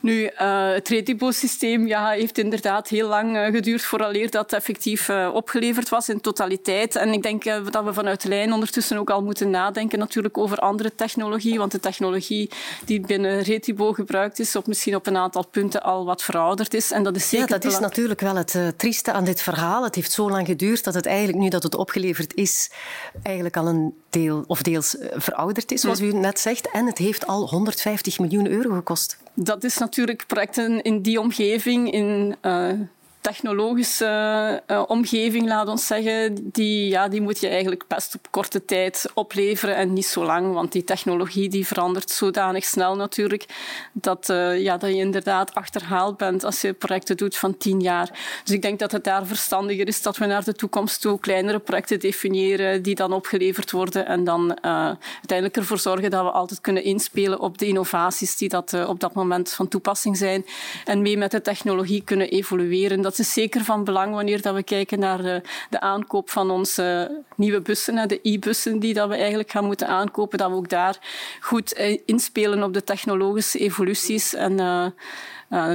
Nu, 0.00 0.30
het 0.74 0.88
Retibo-systeem 0.88 1.86
ja, 1.86 2.10
heeft 2.10 2.38
inderdaad 2.38 2.88
heel 2.88 3.08
lang 3.08 3.36
geduurd 3.52 3.82
vooraleer 3.82 4.30
dat 4.30 4.52
effectief 4.52 5.10
opgeleverd 5.32 5.88
was 5.88 6.08
in 6.08 6.20
totaliteit. 6.20 6.96
En 6.96 7.12
ik 7.12 7.22
denk 7.22 7.44
dat 7.44 7.84
we 7.84 7.92
vanuit 7.92 8.24
lijn 8.24 8.52
ondertussen 8.52 8.98
ook 8.98 9.10
al 9.10 9.22
moeten 9.22 9.50
nadenken 9.50 9.98
natuurlijk 9.98 10.38
over 10.38 10.58
andere 10.58 10.94
technologie, 10.94 11.58
want 11.58 11.72
de 11.72 11.80
technologie 11.80 12.50
die 12.84 13.00
binnen 13.00 13.42
Retibo 13.42 13.92
gebruikt 13.92 14.38
is, 14.38 14.56
of 14.56 14.66
misschien 14.66 14.94
op 14.94 15.06
een 15.06 15.16
aantal 15.16 15.46
punten 15.46 15.82
al 15.82 16.04
wat 16.04 16.22
verouderd 16.22 16.74
is. 16.74 16.90
En 16.90 17.02
dat 17.02 17.16
is 17.16 17.28
zeker 17.28 17.48
ja, 17.48 17.58
dat 17.58 17.72
is 17.72 17.78
natuurlijk 17.78 18.20
wel 18.20 18.36
het 18.36 18.56
trieste 18.76 19.12
aan 19.12 19.24
dit 19.24 19.42
verhaal. 19.42 19.84
Het 19.84 19.94
heeft 19.94 20.12
zo 20.12 20.30
lang 20.30 20.46
geduurd 20.46 20.84
dat 20.84 20.94
het 20.94 21.06
eigenlijk, 21.06 21.38
nu 21.38 21.48
dat 21.48 21.62
het 21.62 21.74
opgeleverd 21.74 22.34
is, 22.34 22.70
eigenlijk 23.22 23.56
al 23.56 23.66
een 23.66 23.94
deel, 24.14 24.44
of 24.46 24.62
deels 24.62 24.96
verouderd 25.12 25.72
is, 25.72 25.80
zoals 25.80 26.00
u 26.00 26.12
net 26.12 26.40
zegt. 26.40 26.70
En 26.70 26.86
het 26.86 26.98
heeft 26.98 27.26
al 27.26 27.48
150 27.48 28.18
miljoen 28.18 28.48
euro 28.50 28.74
gekost. 28.74 29.18
Dat 29.34 29.64
is 29.64 29.78
natuurlijk 29.78 30.24
projecten 30.26 30.82
in 30.82 31.02
die 31.02 31.20
omgeving, 31.20 31.92
in 31.92 32.36
technologische 33.24 34.62
uh, 34.66 34.82
omgeving, 34.86 35.46
laat 35.46 35.68
ons 35.68 35.86
zeggen, 35.86 36.50
die, 36.52 36.88
ja, 36.88 37.08
die 37.08 37.20
moet 37.20 37.40
je 37.40 37.48
eigenlijk 37.48 37.84
best 37.88 38.14
op 38.14 38.26
korte 38.30 38.64
tijd 38.64 39.10
opleveren 39.14 39.76
en 39.76 39.92
niet 39.92 40.06
zo 40.06 40.24
lang, 40.24 40.52
want 40.52 40.72
die 40.72 40.84
technologie 40.84 41.48
die 41.48 41.66
verandert 41.66 42.10
zodanig 42.10 42.64
snel 42.64 42.96
natuurlijk 42.96 43.44
dat, 43.92 44.28
uh, 44.28 44.60
ja, 44.60 44.76
dat 44.76 44.90
je 44.90 44.96
inderdaad 44.96 45.54
achterhaald 45.54 46.16
bent 46.16 46.44
als 46.44 46.60
je 46.60 46.72
projecten 46.72 47.16
doet 47.16 47.36
van 47.36 47.56
tien 47.56 47.80
jaar. 47.80 48.10
Dus 48.44 48.54
ik 48.54 48.62
denk 48.62 48.78
dat 48.78 48.92
het 48.92 49.04
daar 49.04 49.26
verstandiger 49.26 49.86
is 49.86 50.02
dat 50.02 50.16
we 50.16 50.26
naar 50.26 50.44
de 50.44 50.54
toekomst 50.54 51.00
toe 51.00 51.20
kleinere 51.20 51.58
projecten 51.58 52.00
definiëren 52.00 52.82
die 52.82 52.94
dan 52.94 53.12
opgeleverd 53.12 53.70
worden 53.70 54.06
en 54.06 54.24
dan 54.24 54.58
uh, 54.64 54.70
uiteindelijk 55.14 55.56
ervoor 55.56 55.78
zorgen 55.78 56.10
dat 56.10 56.24
we 56.24 56.30
altijd 56.30 56.60
kunnen 56.60 56.82
inspelen 56.84 57.40
op 57.40 57.58
de 57.58 57.66
innovaties 57.66 58.36
die 58.36 58.48
dat, 58.48 58.86
op 58.86 59.00
dat 59.00 59.14
moment 59.14 59.52
van 59.52 59.68
toepassing 59.68 60.16
zijn 60.16 60.44
en 60.84 61.02
mee 61.02 61.18
met 61.18 61.30
de 61.30 61.40
technologie 61.40 62.02
kunnen 62.04 62.28
evolueren. 62.28 63.02
Dat 63.16 63.26
is 63.26 63.32
zeker 63.32 63.64
van 63.64 63.84
belang 63.84 64.14
wanneer 64.14 64.42
dat 64.42 64.54
we 64.54 64.62
kijken 64.62 64.98
naar 64.98 65.22
de, 65.22 65.42
de 65.70 65.80
aankoop 65.80 66.30
van 66.30 66.50
onze 66.50 67.18
nieuwe 67.36 67.60
bussen, 67.60 68.08
de 68.08 68.20
e-bussen 68.22 68.78
die 68.78 68.94
dat 68.94 69.08
we 69.08 69.16
eigenlijk 69.16 69.50
gaan 69.50 69.64
moeten 69.64 69.88
aankopen, 69.88 70.38
dat 70.38 70.50
we 70.50 70.56
ook 70.56 70.68
daar 70.68 70.98
goed 71.40 71.72
eh, 71.72 71.98
inspelen 72.06 72.62
op 72.62 72.74
de 72.74 72.84
technologische 72.84 73.58
evoluties 73.58 74.34
en 74.34 74.56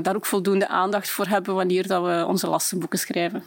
daar 0.03 0.15
ook 0.15 0.25
voldoende 0.25 0.67
aandacht 0.67 1.09
voor 1.09 1.27
hebben 1.27 1.55
wanneer 1.55 1.87
dat 1.87 2.03
we 2.03 2.25
onze 2.27 2.47
lastenboeken 2.47 2.99
schrijven. 2.99 3.43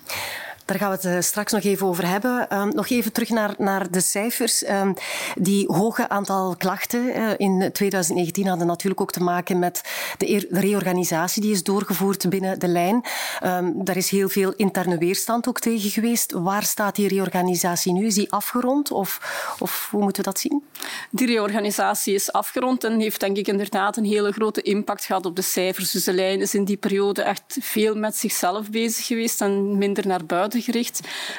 Daar 0.73 0.81
gaan 0.81 0.91
we 0.91 1.09
het 1.09 1.17
eh, 1.17 1.21
straks 1.21 1.53
nog 1.53 1.63
even 1.63 1.87
over 1.87 2.09
hebben. 2.09 2.59
Um, 2.59 2.69
nog 2.75 2.89
even 2.89 3.13
terug 3.13 3.29
naar, 3.29 3.55
naar 3.59 3.91
de 3.91 4.01
cijfers. 4.01 4.69
Um, 4.69 4.95
die 5.35 5.73
hoge 5.73 6.09
aantal 6.09 6.57
klachten 6.57 7.17
uh, 7.17 7.31
in 7.37 7.71
2019 7.73 8.47
hadden 8.47 8.67
natuurlijk 8.67 9.01
ook 9.01 9.13
te 9.13 9.23
maken 9.23 9.59
met 9.59 9.81
de, 10.19 10.47
de 10.51 10.61
reorganisatie 10.61 11.43
die 11.43 11.53
is 11.53 11.63
doorgevoerd 11.63 12.29
binnen 12.29 12.59
de 12.59 12.69
lijn. 12.69 13.05
Um, 13.45 13.85
daar 13.85 13.97
is 13.97 14.11
heel 14.11 14.29
veel 14.29 14.53
interne 14.53 14.99
weerstand 14.99 15.49
ook 15.49 15.61
tegen 15.61 15.91
geweest. 15.91 16.33
Waar 16.33 16.63
staat 16.63 16.97
die 16.97 17.09
reorganisatie 17.09 17.93
nu? 17.93 18.07
Is 18.07 18.15
die 18.15 18.33
afgerond 18.33 18.91
of, 18.91 19.21
of 19.59 19.89
hoe 19.91 20.03
moeten 20.03 20.25
we 20.25 20.31
dat 20.31 20.41
zien? 20.41 20.63
Die 21.11 21.27
reorganisatie 21.27 22.15
is 22.15 22.33
afgerond 22.33 22.85
en 22.85 23.01
heeft 23.01 23.21
denk 23.21 23.37
ik 23.37 23.49
inderdaad 23.49 23.97
een 23.97 24.05
hele 24.05 24.33
grote 24.33 24.63
impact 24.63 25.05
gehad 25.05 25.27
op 25.27 25.37
de 25.37 25.43
cijfers. 25.43 25.91
Dus 25.91 26.05
de 26.05 26.13
lijn 26.13 26.41
is 26.41 26.55
in 26.55 26.65
die 26.65 26.77
periode 26.77 27.23
echt 27.23 27.57
veel 27.61 27.95
met 27.95 28.17
zichzelf 28.17 28.71
bezig 28.71 29.07
geweest 29.07 29.41
en 29.41 29.79
minder 29.79 30.07
naar 30.07 30.25
buiten 30.25 30.61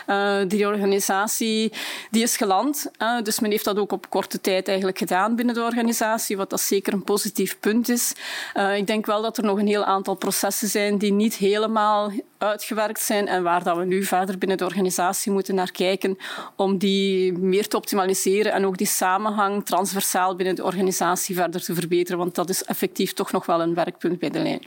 Uh, 0.07 0.37
die 0.47 0.67
organisatie 0.67 1.71
die 2.11 2.23
is 2.23 2.37
geland. 2.37 2.91
Dus 3.23 3.39
men 3.39 3.51
heeft 3.51 3.65
dat 3.65 3.77
ook 3.77 3.91
op 3.91 4.09
korte 4.09 4.41
tijd 4.41 4.67
eigenlijk 4.67 4.97
gedaan 4.97 5.35
binnen 5.35 5.55
de 5.55 5.61
organisatie, 5.63 6.37
wat 6.37 6.49
dat 6.49 6.61
zeker 6.61 6.93
een 6.93 7.03
positief 7.03 7.59
punt 7.59 7.89
is. 7.89 8.13
Uh, 8.55 8.77
ik 8.77 8.87
denk 8.87 9.05
wel 9.05 9.21
dat 9.21 9.37
er 9.37 9.43
nog 9.43 9.59
een 9.59 9.67
heel 9.67 9.83
aantal 9.83 10.15
processen 10.15 10.67
zijn 10.67 10.97
die 10.97 11.11
niet 11.11 11.35
helemaal 11.35 12.11
uitgewerkt 12.37 13.01
zijn 13.01 13.27
en 13.27 13.43
waar 13.43 13.63
dat 13.63 13.77
we 13.77 13.85
nu 13.85 14.03
verder 14.03 14.37
binnen 14.37 14.57
de 14.57 14.65
organisatie 14.65 15.31
moeten 15.31 15.55
naar 15.55 15.71
kijken 15.71 16.17
om 16.55 16.77
die 16.77 17.33
meer 17.33 17.67
te 17.67 17.77
optimaliseren 17.77 18.51
en 18.51 18.65
ook 18.65 18.77
die 18.77 18.87
samenhang 18.87 19.65
transversaal 19.65 20.35
binnen 20.35 20.55
de 20.55 20.63
organisatie 20.63 21.35
verder 21.35 21.63
te 21.63 21.73
verbeteren, 21.73 22.17
want 22.17 22.35
dat 22.35 22.49
is 22.49 22.63
effectief 22.63 23.13
toch 23.13 23.31
nog 23.31 23.45
wel 23.45 23.61
een 23.61 23.73
werkpunt 23.73 24.19
bij 24.19 24.29
de 24.29 24.39
lijn. 24.39 24.61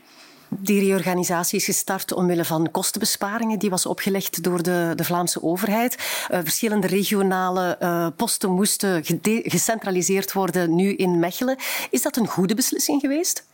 Die 0.49 0.81
reorganisatie 0.81 1.59
is 1.59 1.65
gestart 1.65 2.13
omwille 2.13 2.45
van 2.45 2.71
kostenbesparingen. 2.71 3.59
Die 3.59 3.71
was 3.71 3.87
opgelegd 3.87 4.43
door 4.43 4.63
de, 4.63 4.93
de 4.95 5.05
Vlaamse 5.05 5.43
overheid. 5.43 5.95
Uh, 6.31 6.39
verschillende 6.43 6.87
regionale 6.87 7.79
uh, 7.83 8.07
posten 8.17 8.51
moesten 8.51 9.05
gecentraliseerd 9.45 10.33
worden, 10.33 10.75
nu 10.75 10.95
in 10.95 11.19
Mechelen. 11.19 11.57
Is 11.91 12.03
dat 12.03 12.17
een 12.17 12.27
goede 12.27 12.55
beslissing 12.55 13.01
geweest? 13.01 13.47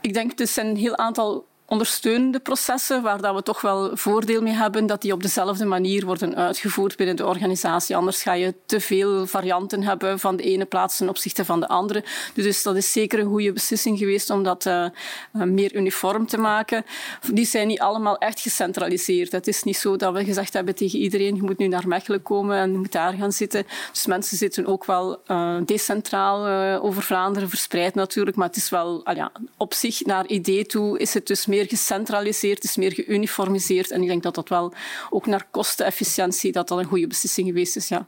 Ik 0.00 0.14
denk, 0.14 0.38
het 0.38 0.50
zijn 0.50 0.66
een 0.66 0.76
heel 0.76 0.96
aantal 0.96 1.46
ondersteunende 1.68 2.40
processen, 2.40 3.02
waar 3.02 3.20
dat 3.20 3.34
we 3.34 3.42
toch 3.42 3.60
wel 3.60 3.96
voordeel 3.96 4.42
mee 4.42 4.52
hebben, 4.52 4.86
dat 4.86 5.02
die 5.02 5.12
op 5.12 5.22
dezelfde 5.22 5.64
manier 5.64 6.04
worden 6.06 6.36
uitgevoerd 6.36 6.96
binnen 6.96 7.16
de 7.16 7.26
organisatie. 7.26 7.96
Anders 7.96 8.22
ga 8.22 8.32
je 8.32 8.54
te 8.66 8.80
veel 8.80 9.26
varianten 9.26 9.82
hebben 9.82 10.18
van 10.18 10.36
de 10.36 10.42
ene 10.42 10.64
plaats 10.64 10.96
ten 10.96 11.08
opzichte 11.08 11.44
van 11.44 11.60
de 11.60 11.68
andere. 11.68 12.04
Dus 12.34 12.62
dat 12.62 12.76
is 12.76 12.92
zeker 12.92 13.18
een 13.18 13.28
goede 13.28 13.52
beslissing 13.52 13.98
geweest 13.98 14.30
om 14.30 14.42
dat 14.42 14.66
uh, 14.66 14.86
meer 15.32 15.74
uniform 15.74 16.26
te 16.26 16.38
maken. 16.38 16.84
Die 17.32 17.46
zijn 17.46 17.66
niet 17.66 17.80
allemaal 17.80 18.18
echt 18.18 18.40
gecentraliseerd. 18.40 19.32
Het 19.32 19.46
is 19.46 19.62
niet 19.62 19.76
zo 19.76 19.96
dat 19.96 20.14
we 20.14 20.24
gezegd 20.24 20.52
hebben 20.52 20.74
tegen 20.74 20.98
iedereen, 20.98 21.34
je 21.34 21.42
moet 21.42 21.58
nu 21.58 21.66
naar 21.68 21.88
Mechelen 21.88 22.22
komen 22.22 22.56
en 22.56 22.72
je 22.72 22.78
moet 22.78 22.92
daar 22.92 23.12
gaan 23.12 23.32
zitten. 23.32 23.66
Dus 23.92 24.06
mensen 24.06 24.36
zitten 24.36 24.66
ook 24.66 24.84
wel 24.84 25.20
uh, 25.26 25.56
decentraal 25.64 26.46
over 26.80 27.02
Vlaanderen 27.02 27.48
verspreid 27.48 27.94
natuurlijk, 27.94 28.36
maar 28.36 28.46
het 28.46 28.56
is 28.56 28.70
wel 28.70 29.00
ah 29.04 29.16
ja, 29.16 29.32
op 29.56 29.74
zich 29.74 30.04
naar 30.04 30.26
idee 30.26 30.66
toe 30.66 30.98
is 30.98 31.14
het 31.14 31.26
dus 31.26 31.46
meer 31.46 31.57
meer 31.58 31.68
gecentraliseerd, 31.68 32.64
is 32.64 32.76
meer 32.76 32.92
geuniformiseerd. 32.92 33.90
En 33.90 34.02
ik 34.02 34.08
denk 34.08 34.22
dat 34.22 34.34
dat 34.34 34.48
wel 34.48 34.72
ook 35.10 35.26
naar 35.26 35.46
kostenefficiëntie 35.50 36.52
dat 36.52 36.68
dat 36.68 36.78
een 36.78 36.84
goede 36.84 37.06
beslissing 37.06 37.46
geweest 37.46 37.76
is. 37.76 37.88
Ja. 37.88 38.06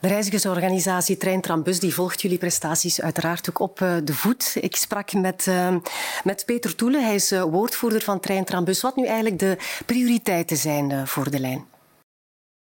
De 0.00 0.08
reizigersorganisatie 0.08 1.16
Trein 1.16 1.40
Trambus 1.40 1.80
die 1.80 1.94
volgt 1.94 2.22
jullie 2.22 2.38
prestaties 2.38 3.00
uiteraard 3.00 3.48
ook 3.48 3.58
op 3.58 3.80
eh, 3.80 3.96
de 4.04 4.14
voet. 4.14 4.56
Ik 4.60 4.76
sprak 4.76 5.12
met, 5.12 5.46
uh, 5.46 5.76
met 6.24 6.42
Peter 6.46 6.74
Toele, 6.74 7.00
hij 7.00 7.14
is 7.14 7.32
uh, 7.32 7.42
woordvoerder 7.42 8.00
van 8.00 8.20
Trein 8.20 8.44
Trambus. 8.44 8.80
Wat 8.80 8.96
nu 8.96 9.06
eigenlijk 9.06 9.38
de 9.38 9.56
prioriteiten 9.86 10.56
zijn 10.56 11.06
voor 11.06 11.30
de 11.30 11.40
lijn? 11.40 11.71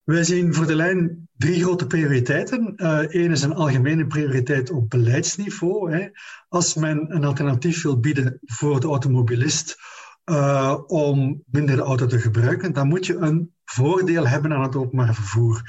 Wij 0.03 0.23
zien 0.23 0.53
voor 0.53 0.67
de 0.67 0.75
lijn 0.75 1.29
drie 1.37 1.61
grote 1.61 1.87
prioriteiten. 1.87 2.73
Eén 2.75 3.25
uh, 3.25 3.31
is 3.31 3.41
een 3.41 3.53
algemene 3.53 4.07
prioriteit 4.07 4.71
op 4.71 4.89
beleidsniveau. 4.89 5.91
Hè. 5.91 6.07
Als 6.47 6.75
men 6.75 7.15
een 7.15 7.23
alternatief 7.23 7.81
wil 7.81 7.99
bieden 7.99 8.39
voor 8.41 8.79
de 8.79 8.87
automobilist 8.87 9.77
uh, 10.25 10.77
om 10.87 11.43
minder 11.45 11.75
de 11.75 11.81
auto 11.81 12.05
te 12.05 12.19
gebruiken, 12.19 12.73
dan 12.73 12.87
moet 12.87 13.05
je 13.05 13.15
een 13.15 13.53
voordeel 13.65 14.27
hebben 14.27 14.53
aan 14.53 14.61
het 14.61 14.75
openbaar 14.75 15.13
vervoer. 15.13 15.61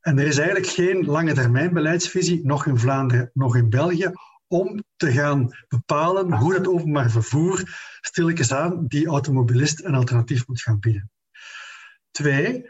En 0.00 0.18
er 0.18 0.26
is 0.26 0.38
eigenlijk 0.38 0.68
geen 0.68 1.04
lange 1.04 1.32
termijn 1.32 1.72
beleidsvisie, 1.72 2.46
nog 2.46 2.66
in 2.66 2.78
Vlaanderen, 2.78 3.30
nog 3.34 3.56
in 3.56 3.70
België, 3.70 4.10
om 4.46 4.84
te 4.96 5.12
gaan 5.12 5.50
bepalen 5.68 6.32
hoe 6.32 6.54
het 6.54 6.68
openbaar 6.68 7.10
vervoer 7.10 7.62
stilletjes 8.00 8.52
aan 8.52 8.84
die 8.86 9.06
automobilist 9.06 9.84
een 9.84 9.94
alternatief 9.94 10.46
moet 10.46 10.62
gaan 10.62 10.78
bieden. 10.78 11.10
Twee, 12.16 12.66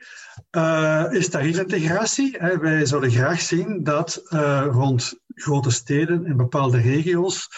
uh, 0.50 1.06
is 1.10 1.28
tariefintegratie. 1.28 2.38
Wij 2.60 2.86
zouden 2.86 3.10
graag 3.10 3.40
zien 3.40 3.82
dat 3.82 4.22
uh, 4.28 4.66
rond 4.70 5.20
grote 5.34 5.70
steden 5.70 6.24
en 6.24 6.36
bepaalde 6.36 6.80
regio's 6.80 7.48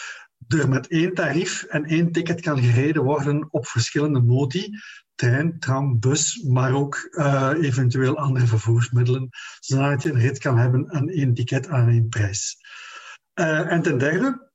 er 0.48 0.68
met 0.68 0.88
één 0.88 1.14
tarief 1.14 1.62
en 1.62 1.84
één 1.84 2.12
ticket 2.12 2.40
kan 2.40 2.62
gereden 2.62 3.02
worden 3.02 3.48
op 3.50 3.66
verschillende 3.66 4.20
modi. 4.20 4.70
Trein, 5.14 5.58
tram, 5.58 6.00
bus, 6.00 6.42
maar 6.42 6.72
ook 6.72 7.08
uh, 7.10 7.52
eventueel 7.60 8.16
andere 8.16 8.46
vervoersmiddelen, 8.46 9.28
zodat 9.60 10.02
je 10.02 10.10
een 10.10 10.20
rit 10.20 10.38
kan 10.38 10.58
hebben 10.58 10.90
aan 10.92 11.08
één 11.08 11.34
ticket 11.34 11.68
aan 11.68 11.88
één 11.88 12.08
prijs. 12.08 12.56
en 13.34 13.82
ten 13.82 13.98
derde, 13.98 14.50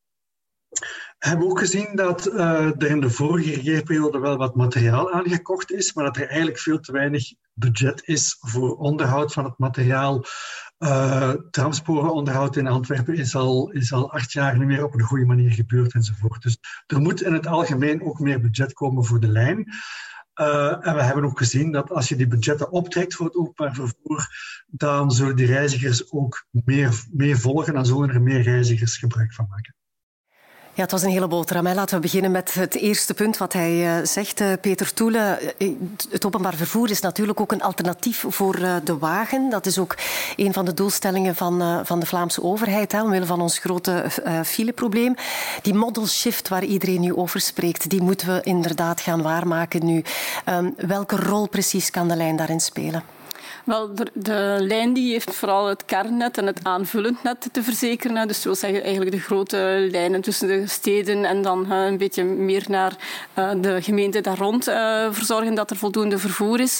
hebben 1.29 1.47
ook 1.47 1.59
gezien 1.59 1.95
dat 1.95 2.27
uh, 2.27 2.81
er 2.81 2.89
in 2.89 2.99
de 2.99 3.09
vorige 3.09 3.53
regeerperiode 3.53 4.19
wel 4.19 4.37
wat 4.37 4.55
materiaal 4.55 5.11
aangekocht 5.11 5.71
is, 5.71 5.93
maar 5.93 6.03
dat 6.03 6.17
er 6.17 6.27
eigenlijk 6.27 6.59
veel 6.59 6.79
te 6.79 6.91
weinig 6.91 7.33
budget 7.53 8.01
is 8.05 8.37
voor 8.39 8.75
onderhoud 8.77 9.33
van 9.33 9.43
het 9.43 9.57
materiaal. 9.57 10.23
Uh, 10.79 11.33
tramsporenonderhoud 11.51 12.55
in 12.55 12.67
Antwerpen 12.67 13.15
is 13.15 13.35
al, 13.35 13.71
is 13.71 13.93
al 13.93 14.11
acht 14.11 14.31
jaar 14.31 14.57
niet 14.57 14.67
meer 14.67 14.83
op 14.83 14.93
een 14.93 15.01
goede 15.01 15.25
manier 15.25 15.51
gebeurd 15.51 15.93
enzovoort. 15.93 16.41
Dus 16.41 16.57
er 16.87 16.99
moet 16.99 17.21
in 17.21 17.33
het 17.33 17.47
algemeen 17.47 18.03
ook 18.03 18.19
meer 18.19 18.41
budget 18.41 18.73
komen 18.73 19.05
voor 19.05 19.19
de 19.19 19.27
lijn. 19.27 19.73
Uh, 20.41 20.87
en 20.87 20.95
we 20.95 21.03
hebben 21.03 21.25
ook 21.25 21.37
gezien 21.37 21.71
dat 21.71 21.91
als 21.91 22.09
je 22.09 22.15
die 22.15 22.27
budgetten 22.27 22.71
optrekt 22.71 23.15
voor 23.15 23.25
het 23.25 23.35
openbaar 23.35 23.73
vervoer, 23.73 24.27
dan 24.67 25.11
zullen 25.11 25.35
die 25.35 25.45
reizigers 25.45 26.11
ook 26.11 26.45
meer, 26.49 27.03
meer 27.11 27.37
volgen 27.37 27.75
en 27.75 27.85
zullen 27.85 28.09
er 28.09 28.21
meer 28.21 28.41
reizigers 28.41 28.97
gebruik 28.97 29.33
van 29.33 29.47
maken. 29.49 29.75
Ja, 30.75 30.81
het 30.81 30.91
was 30.91 31.03
een 31.03 31.09
hele 31.09 31.27
boterham. 31.27 31.67
Laten 31.73 31.95
we 31.95 32.01
beginnen 32.01 32.31
met 32.31 32.53
het 32.53 32.75
eerste 32.75 33.13
punt 33.13 33.37
wat 33.37 33.53
hij 33.53 33.97
uh, 33.99 34.05
zegt. 34.05 34.41
Uh, 34.41 34.47
Peter 34.61 34.93
Toele, 34.93 35.53
uh, 35.57 35.71
het 36.09 36.25
openbaar 36.25 36.53
vervoer 36.53 36.89
is 36.89 36.99
natuurlijk 36.99 37.39
ook 37.39 37.51
een 37.51 37.61
alternatief 37.61 38.25
voor 38.27 38.59
de 38.83 38.97
wagen. 38.97 39.49
Dat 39.49 39.65
is 39.65 39.77
ook 39.77 39.95
een 40.35 40.53
van 40.53 40.65
de 40.65 40.73
doelstellingen 40.73 41.35
van, 41.35 41.85
van 41.85 41.99
de 41.99 42.05
Vlaamse 42.05 42.43
overheid, 42.43 42.91
hè, 42.91 43.01
omwille 43.01 43.25
van 43.25 43.41
ons 43.41 43.57
grote 43.57 44.05
fileprobleem. 44.45 45.15
Die 45.61 45.73
model 45.73 46.07
shift 46.07 46.47
waar 46.47 46.63
iedereen 46.63 47.01
nu 47.01 47.15
over 47.15 47.41
spreekt, 47.41 47.89
die 47.89 48.01
moeten 48.01 48.27
we 48.27 48.41
inderdaad 48.41 49.01
gaan 49.01 49.21
waarmaken 49.21 49.85
nu. 49.85 50.03
Um, 50.49 50.73
welke 50.77 51.15
rol 51.15 51.47
precies 51.47 51.89
kan 51.89 52.07
de 52.07 52.15
lijn 52.15 52.35
daarin 52.35 52.61
spelen? 52.61 53.03
Wel, 53.63 53.89
de, 54.13 54.57
lijn 54.59 54.93
die 54.93 55.11
heeft 55.11 55.35
vooral 55.35 55.67
het 55.67 55.85
kernnet 55.85 56.37
en 56.37 56.45
het 56.45 56.59
aanvullend 56.63 57.23
net 57.23 57.49
te 57.51 57.63
verzekeren. 57.63 58.27
Dus 58.27 58.35
dat 58.35 58.43
wil 58.43 58.55
zeggen 58.55 58.81
eigenlijk 58.81 59.11
de 59.11 59.21
grote 59.21 59.87
lijnen 59.91 60.21
tussen 60.21 60.47
de 60.47 60.67
steden 60.67 61.25
en 61.25 61.41
dan 61.41 61.71
een 61.71 61.97
beetje 61.97 62.23
meer 62.23 62.65
naar 62.67 62.95
eh, 63.33 63.51
de 63.57 63.81
gemeente 63.81 64.21
daar 64.21 64.37
rond 64.37 64.67
uh, 64.67 65.07
verzorgen 65.11 65.55
dat 65.55 65.69
er 65.69 65.75
voldoende 65.75 66.17
vervoer 66.17 66.59
is. 66.59 66.79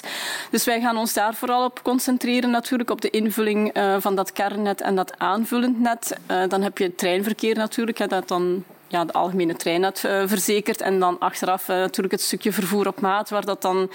Dus 0.52 0.66
wij 0.66 0.82
gaan 0.82 0.98
ons 0.98 1.14
daar 1.14 1.34
vooral 1.34 1.66
op 1.66 1.84
concentreren 1.84 2.50
natuurlijk, 2.50 2.90
op 2.90 3.02
de 3.02 3.10
invulling 3.10 3.78
uh, 3.78 3.96
van 4.00 4.16
dat 4.16 4.32
kernnet 4.32 4.82
en 4.82 4.96
dat 4.96 5.20
aanvullend 5.20 5.80
net. 5.80 6.18
dan 6.48 6.62
heb 6.62 6.78
je 6.78 6.84
het 6.84 6.98
treinverkeer 6.98 7.56
natuurlijk, 7.56 8.10
dat 8.10 8.28
dan 8.28 8.64
ja, 8.88 9.06
de 9.06 9.14
algemene 9.14 9.56
treinnet 9.56 10.04
uh, 10.06 10.24
verzekerd. 10.26 10.82
En 10.82 11.00
dan 11.00 11.20
achteraf 11.20 11.68
natuurlijk 11.68 12.14
het 12.14 12.24
stukje 12.24 12.52
vervoer 12.52 12.88
op 12.88 13.02
maat, 13.02 13.30
waar 13.30 13.46
dat 13.46 13.62
dan 13.62 13.90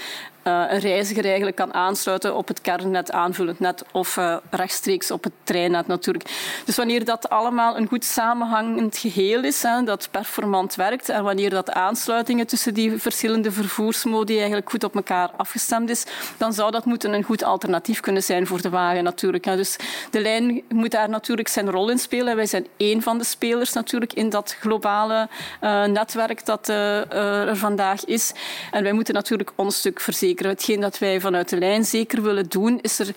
een 0.48 0.78
reiziger 0.78 1.24
eigenlijk 1.24 1.56
kan 1.56 1.74
aansluiten 1.74 2.36
op 2.36 2.48
het 2.48 2.60
kernnet, 2.60 3.12
aanvullend 3.12 3.60
net 3.60 3.84
of 3.92 4.16
uh, 4.16 4.36
rechtstreeks 4.50 5.10
op 5.10 5.24
het 5.24 5.32
treinnet 5.42 5.86
natuurlijk. 5.86 6.24
Dus 6.64 6.76
wanneer 6.76 7.04
dat 7.04 7.28
allemaal 7.28 7.76
een 7.76 7.86
goed 7.86 8.04
samenhangend 8.04 8.96
geheel 8.96 9.44
is, 9.44 9.62
hè, 9.62 9.82
dat 9.82 10.08
performant 10.10 10.74
werkt 10.74 11.08
en 11.08 11.22
wanneer 11.22 11.50
dat 11.50 11.70
aansluitingen 11.70 12.46
tussen 12.46 12.74
die 12.74 12.98
verschillende 12.98 13.52
vervoersmodi 13.52 14.36
eigenlijk 14.36 14.70
goed 14.70 14.84
op 14.84 14.94
elkaar 14.94 15.30
afgestemd 15.36 15.90
is, 15.90 16.04
dan 16.36 16.52
zou 16.52 16.70
dat 16.70 16.84
moeten 16.84 17.12
een 17.12 17.22
goed 17.22 17.42
alternatief 17.42 18.00
kunnen 18.00 18.22
zijn 18.22 18.46
voor 18.46 18.62
de 18.62 18.70
wagen 18.70 19.04
natuurlijk. 19.04 19.44
Hè. 19.44 19.56
Dus 19.56 19.76
de 20.10 20.20
lijn 20.20 20.62
moet 20.68 20.90
daar 20.90 21.08
natuurlijk 21.08 21.48
zijn 21.48 21.70
rol 21.70 21.90
in 21.90 21.98
spelen. 21.98 22.36
Wij 22.36 22.46
zijn 22.46 22.66
één 22.76 23.02
van 23.02 23.18
de 23.18 23.24
spelers 23.24 23.72
natuurlijk 23.72 24.12
in 24.12 24.30
dat 24.30 24.56
globale 24.60 25.28
uh, 25.60 25.84
netwerk 25.84 26.46
dat 26.46 26.68
er 26.68 27.56
vandaag 27.56 28.04
is. 28.04 28.32
En 28.70 28.82
wij 28.82 28.92
moeten 28.92 29.14
natuurlijk 29.14 29.52
ons 29.54 29.76
stuk 29.76 30.00
verzekeren 30.00 30.37
Hetgeen 30.46 30.80
dat 30.80 30.98
wij 30.98 31.20
vanuit 31.20 31.48
de 31.48 31.58
lijn 31.58 31.84
zeker 31.84 32.22
willen 32.22 32.48
doen, 32.48 32.78
is 32.80 32.98
er 32.98 33.14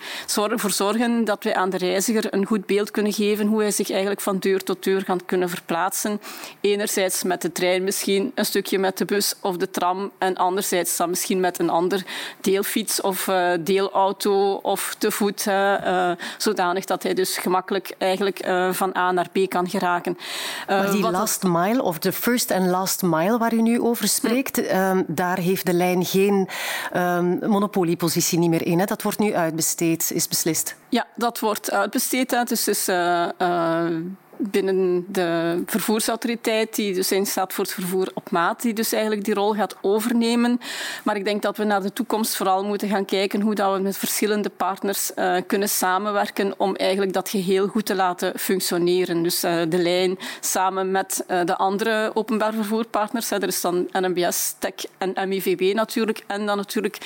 voor 0.55 0.71
zorgen 0.71 1.25
dat 1.25 1.43
wij 1.43 1.55
aan 1.55 1.69
de 1.69 1.77
reiziger 1.77 2.33
een 2.33 2.45
goed 2.45 2.65
beeld 2.65 2.91
kunnen 2.91 3.13
geven 3.13 3.47
hoe 3.47 3.61
hij 3.61 3.71
zich 3.71 3.89
eigenlijk 3.89 4.21
van 4.21 4.37
deur 4.37 4.63
tot 4.63 4.83
deur 4.83 5.01
gaat 5.01 5.25
kunnen 5.25 5.49
verplaatsen. 5.49 6.21
Enerzijds 6.61 7.23
met 7.23 7.41
de 7.41 7.51
trein 7.51 7.83
misschien, 7.83 8.31
een 8.35 8.45
stukje 8.45 8.79
met 8.79 8.97
de 8.97 9.05
bus 9.05 9.35
of 9.41 9.57
de 9.57 9.69
tram 9.69 10.11
en 10.17 10.35
anderzijds 10.35 10.97
dan 10.97 11.09
misschien 11.09 11.39
met 11.39 11.59
een 11.59 11.69
ander 11.69 12.03
deelfiets 12.41 13.01
of 13.01 13.27
uh, 13.27 13.51
deelauto 13.59 14.53
of 14.53 14.95
te 14.97 15.11
voet, 15.11 15.45
uh, 15.47 16.11
zodanig 16.37 16.85
dat 16.85 17.03
hij 17.03 17.13
dus 17.13 17.37
gemakkelijk 17.37 17.95
eigenlijk 17.97 18.47
uh, 18.47 18.73
van 18.73 18.97
A 18.97 19.11
naar 19.11 19.27
B 19.31 19.49
kan 19.49 19.69
geraken. 19.69 20.17
maar 20.67 20.91
die 20.91 21.09
last 21.09 21.43
mile 21.43 21.83
of 21.83 21.99
de 21.99 22.11
first 22.11 22.51
and 22.51 22.67
last 22.67 23.01
mile 23.01 23.37
waar 23.37 23.53
u 23.53 23.61
nu 23.61 23.81
over 23.81 24.07
spreekt, 24.07 24.69
hm. 24.69 25.03
daar 25.07 25.37
heeft 25.37 25.65
de 25.65 25.73
lijn 25.73 26.05
geen 26.05 26.49
monopoliepositie 27.47 28.39
niet 28.39 28.49
meer 28.49 28.65
in. 28.65 28.79
Hè. 28.79 28.85
Dat 28.85 29.01
wordt 29.01 29.19
nu 29.19 29.35
uitbesteed, 29.35 30.11
is 30.13 30.27
beslist. 30.27 30.75
Ja, 30.89 31.07
dat 31.15 31.39
wordt 31.39 31.71
uitbesteed. 31.71 32.31
Hè. 32.31 32.43
Dus, 32.43 32.63
dus 32.63 32.89
uh, 32.89 33.27
uh, 33.41 33.85
binnen 34.41 35.05
de 35.07 35.61
vervoersautoriteit, 35.65 36.75
die 36.75 36.93
dus 36.93 37.13
staat 37.23 37.53
voor 37.53 37.63
het 37.63 37.73
vervoer 37.73 38.11
op 38.13 38.31
maat, 38.31 38.61
die 38.61 38.73
dus 38.73 38.91
eigenlijk 38.91 39.23
die 39.23 39.33
rol 39.33 39.53
gaat 39.53 39.75
overnemen. 39.81 40.59
Maar 41.03 41.15
ik 41.15 41.25
denk 41.25 41.41
dat 41.41 41.57
we 41.57 41.63
naar 41.63 41.81
de 41.81 41.93
toekomst 41.93 42.35
vooral 42.35 42.63
moeten 42.63 42.89
gaan 42.89 43.05
kijken 43.05 43.41
hoe 43.41 43.55
dat 43.55 43.75
we 43.75 43.79
met 43.79 43.97
verschillende 43.97 44.49
partners 44.49 45.11
uh, 45.15 45.35
kunnen 45.47 45.69
samenwerken 45.69 46.53
om 46.57 46.75
eigenlijk 46.75 47.13
dat 47.13 47.29
geheel 47.29 47.67
goed 47.67 47.85
te 47.85 47.95
laten 47.95 48.39
functioneren. 48.39 49.23
Dus 49.23 49.43
uh, 49.43 49.61
de 49.69 49.77
lijn 49.77 50.17
samen 50.39 50.91
met 50.91 51.23
uh, 51.27 51.39
de 51.45 51.55
andere 51.57 52.11
openbaar 52.13 52.53
vervoerpartners. 52.53 53.29
Hè. 53.29 53.41
Er 53.41 53.47
is 53.47 53.61
dan 53.61 53.87
NMBS, 53.91 54.55
TEC 54.59 54.83
en 54.97 55.29
MIVB 55.29 55.75
natuurlijk. 55.75 56.23
En 56.27 56.45
dan 56.45 56.57
natuurlijk 56.57 56.97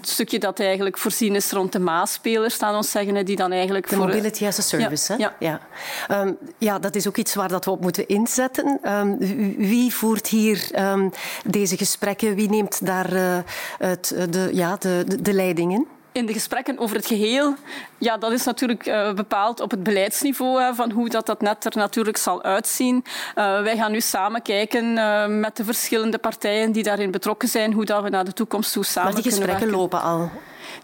het 0.00 0.08
stukje 0.08 0.38
dat 0.38 0.60
eigenlijk 0.60 0.98
voorzien 0.98 1.34
is 1.34 1.50
rond 1.50 1.72
de 1.72 1.78
Maasspelers, 1.78 2.54
staan 2.54 2.74
ons 2.74 2.90
zeggen, 2.90 3.24
die 3.24 3.36
dan 3.36 3.52
eigenlijk 3.52 3.88
de 3.88 3.96
voor... 3.96 4.06
Mobility 4.06 4.46
as 4.46 4.58
a 4.58 4.62
Service, 4.62 5.16
ja, 5.18 5.34
hè? 5.38 5.44
Ja. 5.46 5.60
ja. 6.08 6.09
Um, 6.10 6.38
ja, 6.58 6.78
dat 6.78 6.94
is 6.94 7.08
ook 7.08 7.16
iets 7.16 7.34
waar 7.34 7.48
dat 7.48 7.64
we 7.64 7.70
op 7.70 7.80
moeten 7.80 8.08
inzetten. 8.08 8.78
Um, 8.96 9.18
wie 9.56 9.94
voert 9.94 10.26
hier 10.26 10.68
um, 10.78 11.10
deze 11.44 11.76
gesprekken? 11.76 12.34
Wie 12.34 12.48
neemt 12.48 12.86
daar 12.86 13.12
uh, 13.12 13.38
het, 13.78 14.14
de, 14.30 14.48
ja, 14.52 14.76
de, 14.76 15.04
de, 15.06 15.22
de 15.22 15.32
leiding 15.32 15.72
in? 15.72 15.86
in 16.12 16.26
de 16.26 16.32
gesprekken 16.32 16.78
over 16.78 16.96
het 16.96 17.06
geheel, 17.06 17.54
ja, 17.98 18.16
dat 18.16 18.32
is 18.32 18.44
natuurlijk 18.44 18.86
uh, 18.86 19.12
bepaald 19.12 19.60
op 19.60 19.70
het 19.70 19.82
beleidsniveau 19.82 20.74
van 20.74 20.90
hoe 20.90 21.08
dat, 21.08 21.26
dat 21.26 21.40
net 21.40 21.64
er 21.64 21.76
natuurlijk 21.76 22.16
zal 22.16 22.42
uitzien. 22.42 23.04
Uh, 23.04 23.62
wij 23.62 23.76
gaan 23.76 23.92
nu 23.92 24.00
samen 24.00 24.42
kijken 24.42 24.94
met 25.40 25.56
de 25.56 25.64
verschillende 25.64 26.18
partijen 26.18 26.72
die 26.72 26.82
daarin 26.82 27.10
betrokken 27.10 27.48
zijn, 27.48 27.72
hoe 27.72 27.84
dat 27.84 28.02
we 28.02 28.08
naar 28.08 28.24
de 28.24 28.32
toekomst 28.32 28.72
toe 28.72 28.84
samen 28.84 29.12
Maar 29.12 29.22
die 29.22 29.32
gesprekken 29.32 29.70
lopen 29.70 30.02
al? 30.02 30.30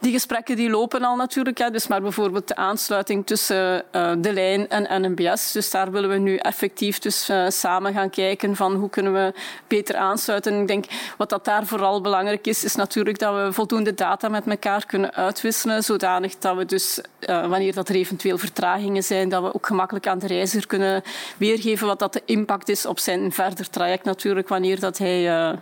Die 0.01 0.13
gesprekken 0.13 0.57
die 0.57 0.71
lopen 0.71 1.03
al 1.03 1.17
natuurlijk. 1.17 1.59
Hè. 1.59 1.71
Dus 1.71 1.87
maar 1.87 2.03
bijvoorbeeld 2.03 2.49
de 2.49 2.57
aansluiting 2.57 3.27
tussen 3.27 3.85
uh, 3.93 4.13
de 4.19 4.33
lijn 4.33 4.69
en 4.69 5.03
NMBS. 5.03 5.53
Dus 5.53 5.71
daar 5.71 5.91
willen 5.91 6.11
we 6.11 6.17
nu 6.17 6.37
effectief 6.37 6.99
dus, 6.99 7.31
uh, 7.31 7.49
samen 7.49 7.93
gaan 7.93 8.11
kijken 8.11 8.57
van 8.57 8.75
hoe 8.75 8.91
kunnen 8.91 9.13
we 9.13 9.33
beter 9.67 9.97
aansluiten. 9.97 10.61
Ik 10.61 10.67
denk 10.67 10.85
wat 11.17 11.31
dat 11.31 11.45
daar 11.45 11.67
vooral 11.67 12.01
belangrijk 12.01 12.47
is, 12.47 12.65
is 12.65 12.75
natuurlijk 12.75 13.19
dat 13.19 13.35
we 13.35 13.53
voldoende 13.53 13.95
data 13.95 14.29
met 14.29 14.47
elkaar 14.47 14.87
kunnen 14.87 15.15
uitwisselen, 15.15 15.83
zodanig 15.83 16.39
dat 16.39 16.57
we 16.57 16.65
dus, 16.65 17.01
uh, 17.21 17.47
wanneer 17.47 17.75
dat 17.75 17.89
er 17.89 17.95
eventueel 17.95 18.39
vertragingen 18.39 19.03
zijn, 19.03 19.29
dat 19.29 19.43
we 19.43 19.55
ook 19.55 19.67
gemakkelijk 19.67 20.07
aan 20.07 20.19
de 20.19 20.27
reiziger 20.27 20.67
kunnen 20.67 21.03
weergeven 21.37 21.87
wat 21.87 21.99
dat 21.99 22.13
de 22.13 22.23
impact 22.25 22.69
is 22.69 22.87
op 22.87 22.99
zijn 22.99 23.33
verder 23.33 23.71
traject 23.71 24.05
natuurlijk, 24.05 24.49
wanneer 24.49 24.81
dat 24.81 24.99
hij 24.99 25.55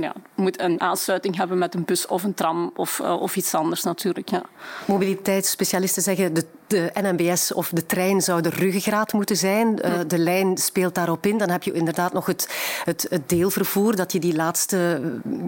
ja, 0.00 0.12
moet 0.34 0.60
een 0.60 0.80
aansluiting 0.80 1.36
hebben 1.36 1.58
met 1.58 1.74
een 1.74 1.84
bus 1.84 2.06
of 2.06 2.22
een 2.22 2.34
tram 2.34 2.72
of, 2.76 2.98
uh, 2.98 3.20
of 3.20 3.36
iets 3.36 3.54
anders 3.54 3.82
natuurlijk. 3.82 4.28
Ja. 4.28 4.42
Mobiliteitsspecialisten 4.86 6.02
zeggen 6.02 6.34
de, 6.34 6.46
de 6.66 6.90
NMBS 6.94 7.52
of 7.52 7.68
de 7.68 7.86
trein 7.86 8.20
zou 8.20 8.40
de 8.40 8.48
ruggengraat 8.48 9.12
moeten 9.12 9.36
zijn. 9.36 9.78
Uh, 9.84 9.92
de 10.06 10.18
lijn 10.18 10.56
speelt 10.56 10.94
daarop 10.94 11.26
in. 11.26 11.38
Dan 11.38 11.50
heb 11.50 11.62
je 11.62 11.72
inderdaad 11.72 12.12
nog 12.12 12.26
het, 12.26 12.48
het, 12.84 13.06
het 13.10 13.28
deelvervoer, 13.28 13.96
dat 13.96 14.12
je 14.12 14.18
die 14.18 14.34
laatste, 14.34 15.00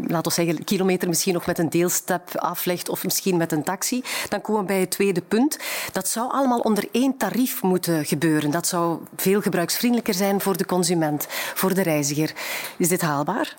laten 0.06 0.32
we 0.32 0.42
zeggen, 0.42 0.64
kilometer 0.64 1.08
misschien 1.08 1.34
nog 1.34 1.46
met 1.46 1.58
een 1.58 1.70
deelstep 1.70 2.36
aflegt 2.36 2.88
of 2.88 3.04
misschien 3.04 3.36
met 3.36 3.52
een 3.52 3.62
taxi. 3.62 4.02
Dan 4.28 4.40
komen 4.40 4.60
we 4.60 4.66
bij 4.66 4.80
het 4.80 4.90
tweede 4.90 5.22
punt. 5.22 5.58
Dat 5.92 6.08
zou 6.08 6.30
allemaal 6.30 6.60
onder 6.60 6.88
één 6.92 7.16
tarief 7.16 7.62
moeten 7.62 8.04
gebeuren. 8.04 8.50
Dat 8.50 8.66
zou 8.66 8.98
veel 9.16 9.40
gebruiksvriendelijker 9.40 10.14
zijn 10.14 10.40
voor 10.40 10.56
de 10.56 10.66
consument, 10.66 11.26
voor 11.54 11.74
de 11.74 11.82
reiziger. 11.82 12.32
Is 12.76 12.88
dit 12.88 13.00
haalbaar? 13.00 13.54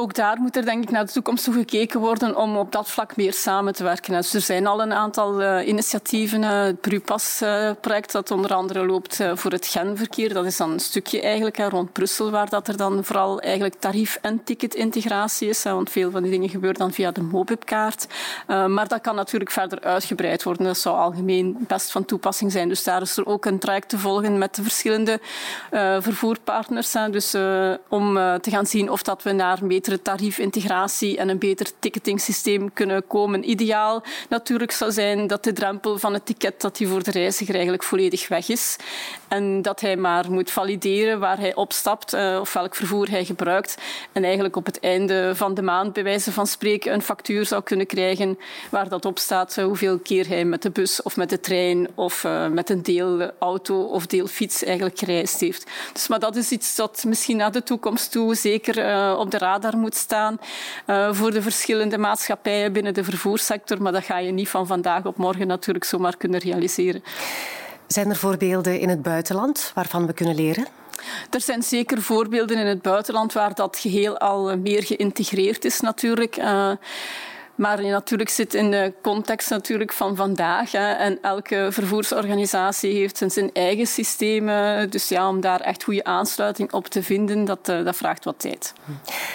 Ook 0.00 0.14
daar 0.14 0.40
moet 0.40 0.56
er 0.56 0.64
denk 0.64 0.82
ik 0.82 0.90
naar 0.90 1.06
de 1.06 1.12
toekomst 1.12 1.44
toe 1.44 1.54
gekeken 1.54 2.00
worden 2.00 2.36
om 2.36 2.56
op 2.56 2.72
dat 2.72 2.90
vlak 2.90 3.16
meer 3.16 3.32
samen 3.32 3.72
te 3.72 3.82
werken. 3.84 4.12
Dus 4.12 4.34
er 4.34 4.40
zijn 4.40 4.66
al 4.66 4.82
een 4.82 4.92
aantal 4.92 5.42
uh, 5.42 5.66
initiatieven. 5.66 6.42
Uh, 6.42 6.62
het 6.62 6.80
Brupas-project 6.80 8.06
uh, 8.06 8.12
dat 8.12 8.30
onder 8.30 8.54
andere 8.54 8.86
loopt 8.86 9.20
voor 9.34 9.50
het 9.50 9.66
genverkeer. 9.66 10.34
Dat 10.34 10.44
is 10.44 10.56
dan 10.56 10.70
een 10.70 10.80
stukje 10.80 11.20
eigenlijk 11.20 11.58
rond 11.58 11.92
Brussel 11.92 12.30
waar 12.30 12.48
dat 12.48 12.68
er 12.68 12.76
dan 12.76 13.04
vooral 13.04 13.40
eigenlijk 13.40 13.74
tarief- 13.78 14.18
en 14.22 14.44
ticketintegratie 14.44 15.48
is. 15.48 15.62
Want 15.62 15.90
veel 15.90 16.10
van 16.10 16.22
die 16.22 16.30
dingen 16.30 16.48
gebeuren 16.48 16.78
dan 16.78 16.92
via 16.92 17.10
de 17.10 17.22
Mobipkaart. 17.22 18.06
maar 18.46 18.88
dat 18.88 19.00
kan 19.00 19.14
natuurlijk 19.14 19.50
verder 19.50 19.80
uitgebreid 19.80 20.42
worden. 20.42 20.66
Dat 20.66 20.78
zou 20.78 20.96
algemeen 20.96 21.56
best 21.58 21.92
van 21.92 22.04
toepassing 22.04 22.52
zijn. 22.52 22.68
Dus 22.68 22.84
daar 22.84 23.02
is 23.02 23.16
er 23.16 23.26
ook 23.26 23.44
een 23.44 23.58
traject 23.58 23.88
te 23.88 23.98
volgen 23.98 24.38
met 24.38 24.54
de 24.54 24.62
verschillende 24.62 25.20
vervoerpartners. 26.00 26.96
Dus 27.10 27.34
om 27.88 28.14
te 28.14 28.50
gaan 28.50 28.66
zien 28.66 28.90
of 28.90 29.02
dat 29.02 29.22
we 29.22 29.32
naar 29.32 29.58
betere 29.62 29.87
betere 29.88 30.02
tariefintegratie 30.02 31.16
en 31.18 31.28
een 31.28 31.38
beter 31.38 31.70
ticketingsysteem 31.78 32.72
kunnen 32.72 33.06
komen. 33.06 33.50
Ideaal 33.50 34.02
natuurlijk 34.28 34.72
zou 34.72 34.92
zijn 34.92 35.26
dat 35.26 35.44
de 35.44 35.52
drempel 35.52 35.98
van 35.98 36.12
het 36.12 36.26
ticket 36.26 36.60
dat 36.60 36.76
die 36.76 36.88
voor 36.88 37.02
de 37.02 37.10
reiziger 37.10 37.54
eigenlijk 37.54 37.84
volledig 37.84 38.28
weg 38.28 38.48
is. 38.48 38.76
En 39.28 39.62
dat 39.62 39.80
hij 39.80 39.96
maar 39.96 40.30
moet 40.30 40.50
valideren 40.50 41.20
waar 41.20 41.38
hij 41.38 41.54
opstapt 41.54 42.14
uh, 42.14 42.38
of 42.40 42.52
welk 42.52 42.74
vervoer 42.74 43.10
hij 43.10 43.24
gebruikt. 43.24 43.76
En 44.12 44.24
eigenlijk 44.24 44.56
op 44.56 44.66
het 44.66 44.80
einde 44.80 45.36
van 45.36 45.54
de 45.54 45.62
maand, 45.62 45.92
bij 45.92 46.02
wijze 46.02 46.32
van 46.32 46.46
spreken, 46.46 46.92
een 46.92 47.02
factuur 47.02 47.46
zou 47.46 47.62
kunnen 47.62 47.86
krijgen 47.86 48.38
waar 48.70 48.88
dat 48.88 49.04
op 49.04 49.18
staat 49.18 49.56
uh, 49.56 49.64
hoeveel 49.64 49.98
keer 49.98 50.28
hij 50.28 50.44
met 50.44 50.62
de 50.62 50.70
bus 50.70 51.02
of 51.02 51.16
met 51.16 51.30
de 51.30 51.40
trein 51.40 51.88
of 51.94 52.24
uh, 52.24 52.46
met 52.46 52.70
een 52.70 52.82
deelauto 52.82 53.82
of 53.82 54.06
deelfiets 54.06 54.64
eigenlijk 54.64 54.98
gereisd 54.98 55.40
heeft. 55.40 55.70
Dus, 55.92 56.08
maar 56.08 56.18
dat 56.20 56.36
is 56.36 56.50
iets 56.50 56.76
dat 56.76 57.04
misschien 57.06 57.36
naar 57.36 57.52
de 57.52 57.62
toekomst 57.62 58.12
toe 58.12 58.34
zeker 58.34 59.16
op 59.18 59.30
de 59.30 59.38
radar 59.38 59.76
moet 59.76 59.94
staan 59.94 60.40
voor 61.10 61.30
de 61.30 61.42
verschillende 61.42 61.98
maatschappijen 61.98 62.72
binnen 62.72 62.94
de 62.94 63.04
vervoerssector. 63.04 63.82
Maar 63.82 63.92
dat 63.92 64.04
ga 64.04 64.18
je 64.18 64.32
niet 64.32 64.48
van 64.48 64.66
vandaag 64.66 65.04
op 65.04 65.16
morgen 65.16 65.46
natuurlijk 65.46 65.84
zomaar 65.84 66.16
kunnen 66.16 66.40
realiseren. 66.40 67.02
Zijn 67.88 68.10
er 68.10 68.16
voorbeelden 68.16 68.80
in 68.80 68.88
het 68.88 69.02
buitenland 69.02 69.70
waarvan 69.74 70.06
we 70.06 70.12
kunnen 70.12 70.34
leren? 70.34 70.66
Er 71.30 71.40
zijn 71.40 71.62
zeker 71.62 72.02
voorbeelden 72.02 72.58
in 72.58 72.66
het 72.66 72.82
buitenland 72.82 73.32
waar 73.32 73.54
dat 73.54 73.78
geheel 73.78 74.18
al 74.18 74.56
meer 74.56 74.82
geïntegreerd 74.82 75.64
is 75.64 75.80
natuurlijk. 75.80 76.36
Uh, 76.36 76.70
Maar 77.58 77.82
natuurlijk 77.82 78.28
zit 78.28 78.54
in 78.54 78.70
de 78.70 78.92
context 79.02 79.50
natuurlijk 79.50 79.92
van 79.92 80.16
vandaag. 80.16 80.72
Hè, 80.72 80.92
en 80.92 81.18
elke 81.22 81.68
vervoersorganisatie 81.70 82.94
heeft 82.94 83.22
zijn 83.26 83.50
eigen 83.52 83.86
systemen. 83.86 84.90
Dus 84.90 85.08
ja, 85.08 85.28
om 85.28 85.40
daar 85.40 85.60
echt 85.60 85.84
goede 85.84 86.04
aansluiting 86.04 86.72
op 86.72 86.86
te 86.86 87.02
vinden, 87.02 87.44
dat, 87.44 87.68
uh, 87.68 87.84
dat 87.84 87.96
vraagt 87.96 88.24
wat 88.24 88.38
tijd. 88.38 88.72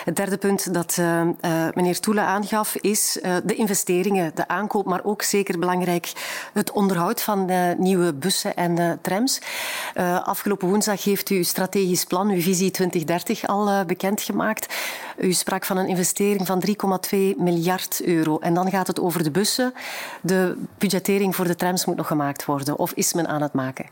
Het 0.05 0.15
derde 0.15 0.37
punt 0.37 0.73
dat 0.73 0.97
uh, 0.99 1.21
uh, 1.21 1.67
meneer 1.73 1.99
Toele 1.99 2.21
aangaf 2.21 2.75
is 2.75 3.19
de 3.43 3.55
investeringen, 3.55 4.31
de 4.35 4.47
aankoop, 4.47 4.85
maar 4.85 5.03
ook 5.03 5.21
zeker 5.21 5.59
belangrijk 5.59 6.11
het 6.53 6.71
onderhoud 6.71 7.21
van 7.21 7.51
nieuwe 7.77 8.13
bussen 8.13 8.55
en 8.55 8.99
trams. 9.01 9.41
afgelopen 10.23 10.67
woensdag 10.67 11.03
heeft 11.03 11.29
u 11.29 11.43
strategisch 11.43 12.03
plan, 12.03 12.29
uw 12.29 12.41
visie 12.41 12.71
2030, 12.71 13.47
al 13.47 13.85
bekendgemaakt. 13.85 14.73
U 15.17 15.33
sprak 15.33 15.65
van 15.65 15.77
een 15.77 15.87
investering 15.87 16.45
van 16.45 16.63
3,2 16.67 17.17
miljard 17.37 18.01
euro. 18.03 18.12
En 18.39 18.53
dan 18.53 18.69
gaat 18.69 18.87
het 18.87 18.99
over 18.99 19.23
de 19.23 19.31
bussen. 19.31 19.73
De 20.21 20.57
budgettering 20.77 21.35
voor 21.35 21.47
de 21.47 21.55
trams 21.55 21.85
moet 21.85 21.95
nog 21.95 22.07
gemaakt 22.07 22.45
worden. 22.45 22.77
Of 22.77 22.91
is 22.91 23.13
men 23.13 23.27
aan 23.27 23.41
het 23.41 23.53
maken? 23.53 23.85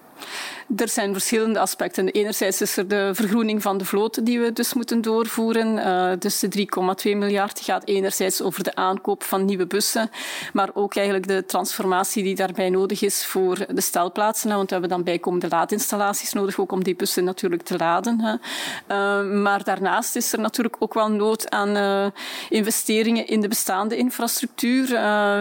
Er 0.75 0.89
zijn 0.89 1.13
verschillende 1.13 1.60
aspecten. 1.60 2.07
Enerzijds 2.07 2.62
is 2.62 2.77
er 2.77 2.88
de 2.88 3.12
vergroening 3.13 3.62
van 3.62 3.77
de 3.77 3.86
vloot 3.86 4.25
die 4.25 4.39
we 4.39 4.53
dus 4.53 4.73
moeten 4.73 5.01
doorvoeren. 5.01 5.77
Uh, 5.77 6.12
dus 6.19 6.39
de 6.39 6.67
3,2 7.12 7.17
miljard 7.17 7.60
gaat 7.60 7.86
enerzijds 7.86 8.41
over 8.41 8.63
de 8.63 8.75
aankoop 8.75 9.23
van 9.23 9.45
nieuwe 9.45 9.67
bussen, 9.67 10.10
maar 10.53 10.69
ook 10.73 10.95
eigenlijk 10.95 11.27
de 11.27 11.45
transformatie 11.45 12.23
die 12.23 12.36
daarbij 12.36 12.69
nodig 12.69 13.01
is 13.01 13.25
voor 13.25 13.57
de 13.69 13.81
stelplaatsen. 13.81 14.49
Want 14.49 14.65
we 14.65 14.71
hebben 14.71 14.89
dan 14.89 15.03
bijkomende 15.03 15.47
laadinstallaties 15.49 16.34
nodig, 16.34 16.60
ook 16.60 16.71
om 16.71 16.84
die 16.84 16.95
bussen 16.95 17.23
natuurlijk 17.23 17.63
te 17.63 17.77
laden. 17.77 18.39
Uh, 18.88 19.23
maar 19.41 19.63
daarnaast 19.63 20.15
is 20.15 20.34
er 20.34 20.39
natuurlijk 20.39 20.75
ook 20.79 20.93
wel 20.93 21.12
nood 21.12 21.49
aan 21.49 21.77
uh, 21.77 22.05
investeringen 22.49 23.27
in 23.27 23.41
de 23.41 23.47
bestaande 23.47 23.97
infrastructuur. 23.97 24.88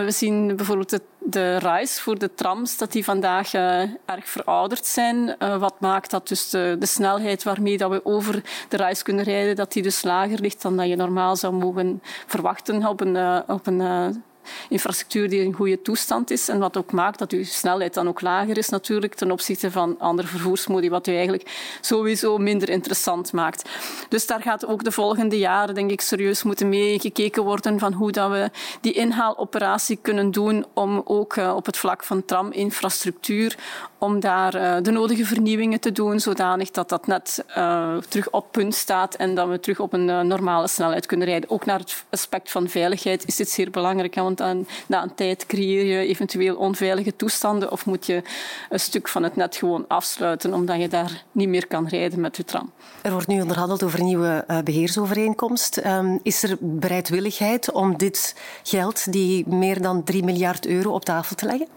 we 0.05 0.11
zien 0.11 0.57
bijvoorbeeld 0.57 0.91
het 0.91 1.03
de 1.21 1.57
RISE 1.57 2.01
voor 2.01 2.19
de 2.19 2.35
trams, 2.35 2.77
dat 2.77 2.93
die 2.93 3.05
vandaag 3.05 3.55
uh, 3.55 3.81
erg 4.05 4.29
verouderd 4.29 4.87
zijn. 4.87 5.37
Uh, 5.39 5.57
wat 5.57 5.81
maakt 5.81 6.11
dat 6.11 6.29
dus 6.29 6.51
de, 6.51 6.77
de, 6.79 6.87
snelheid 6.87 7.43
waarmee 7.43 7.77
dat 7.77 7.91
we 7.91 8.05
over 8.05 8.43
de 8.69 8.77
RISE 8.77 9.05
kunnen 9.05 9.25
rijden, 9.25 9.57
dat 9.57 9.73
die 9.73 9.83
dus 9.83 10.03
lager 10.03 10.41
ligt 10.41 10.63
dan 10.63 10.77
dat 10.77 10.89
je 10.89 10.97
normaal 10.97 11.37
zou 11.37 11.53
mogen 11.53 12.03
verwachten 12.27 12.87
op 12.87 13.01
een, 13.01 13.15
uh, 13.15 13.39
op 13.47 13.67
een 13.67 14.23
infrastructuur 14.69 15.29
die 15.29 15.45
in 15.45 15.53
goede 15.53 15.83
toestand 15.83 16.31
is. 16.31 16.49
En 16.49 16.59
wat 16.59 16.77
ook 16.77 16.93
maakt 16.93 17.19
dat 17.19 17.33
uw 17.33 17.45
snelheid 17.45 17.95
dan 17.95 18.09
ook 18.09 18.21
lager 18.21 18.59
is 18.59 18.69
natuurlijk 18.69 19.15
ten 19.15 19.31
opzichte 19.31 19.71
van 19.71 19.99
andere 19.99 20.29
vervoersmodi, 20.29 20.91
wat 20.91 21.07
u 21.07 21.13
eigenlijk 21.15 21.79
sowieso 21.81 22.39
minder 22.39 22.69
interessant 22.69 23.33
maakt. 23.33 23.69
Dus 24.09 24.27
daar 24.27 24.43
gaat 24.43 24.67
ook 24.67 24.85
de 24.85 24.93
volgende 24.93 25.39
jaren 25.39 25.75
denk 25.75 25.91
ik 25.91 26.01
serieus 26.01 26.43
moeten 26.43 26.69
meegekeken 26.69 27.45
worden 27.45 27.79
van 27.79 27.93
hoe 27.93 28.13
dat 28.13 28.31
we 28.31 28.51
die 28.81 28.93
inhaaloperatie 28.93 29.99
kunnen 30.03 30.31
doen 30.31 30.67
om 30.75 31.03
ook 31.05 31.37
uh, 31.37 31.53
op 31.57 31.67
het 31.67 31.77
vlak 31.77 32.05
van 32.05 32.25
traminfrastructuur 32.25 33.57
om 33.99 34.21
daar 34.21 34.55
uh, 34.55 34.77
de 34.83 34.91
nodige 34.91 35.25
vernieuwingen 35.25 35.81
te 35.81 35.93
doen, 35.93 36.21
zodanig 36.21 36.71
dat 36.71 36.89
dat 36.89 37.07
net 37.07 37.45
uh, 37.57 37.97
terug 37.97 38.31
op 38.31 38.53
punt 38.53 38.75
staat 38.75 39.15
en 39.15 39.35
dat 39.35 39.49
we 39.49 39.61
terug 39.61 39.81
op 39.81 39.93
een 39.93 40.27
normale 40.27 40.69
snelheid 40.69 41.07
kunnen 41.07 41.27
rijden. 41.27 41.51
Ook 41.51 41.65
naar 41.65 41.79
het 41.79 42.05
aspect 42.11 42.51
van 42.51 42.69
veiligheid 42.69 43.27
is 43.27 43.37
dit 43.37 43.49
zeer 43.49 43.71
belangrijk, 43.71 44.17
want 44.37 44.55
want 44.55 44.69
na 44.87 45.03
een 45.03 45.15
tijd 45.15 45.47
creëer 45.47 45.85
je 45.85 46.07
eventueel 46.07 46.57
onveilige 46.57 47.17
toestanden 47.17 47.71
of 47.71 47.87
moet 47.87 48.07
je 48.07 48.23
een 48.69 48.81
stuk 48.81 49.09
van 49.09 49.23
het 49.23 49.37
net 49.37 49.57
gewoon 49.57 49.85
afsluiten 49.89 50.55
omdat 50.55 50.81
je 50.81 50.89
daar 50.89 51.25
niet 51.33 51.49
meer 51.49 51.67
kan 51.67 51.89
rijden 51.89 52.21
met 52.21 52.37
je 52.37 52.45
tram. 52.45 52.73
Er 53.03 53.13
wordt 53.13 53.27
nu 53.27 53.41
onderhandeld 53.41 53.83
over 53.83 53.99
een 53.99 54.05
nieuwe 54.05 54.45
uh, 54.49 54.59
beheersovereenkomst. 54.59 55.87
Um, 55.87 56.21
is 56.23 56.43
er 56.43 56.57
bereidwilligheid 56.61 57.73
om 57.73 57.99
dit 57.99 58.37
geld, 58.63 59.13
die 59.13 59.49
meer 59.49 59.83
dan 59.83 60.05
3 60.05 60.25
miljard 60.25 60.67
euro, 60.67 60.93
op 60.93 61.05
tafel 61.05 61.37
te 61.37 61.47
leggen? 61.47 61.69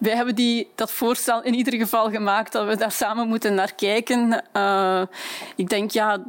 Wij 0.00 0.14
hebben 0.14 0.34
die, 0.34 0.70
dat 0.74 0.90
voorstel 0.90 1.42
in 1.42 1.54
ieder 1.54 1.74
geval 1.74 2.10
gemaakt 2.10 2.52
dat 2.52 2.66
we 2.66 2.76
daar 2.76 2.92
samen 2.92 3.28
moeten 3.28 3.54
naar 3.54 3.74
kijken. 3.74 4.44
Uh, 4.56 5.02
ik 5.56 5.68
denk, 5.68 5.90
ja, 5.90 6.24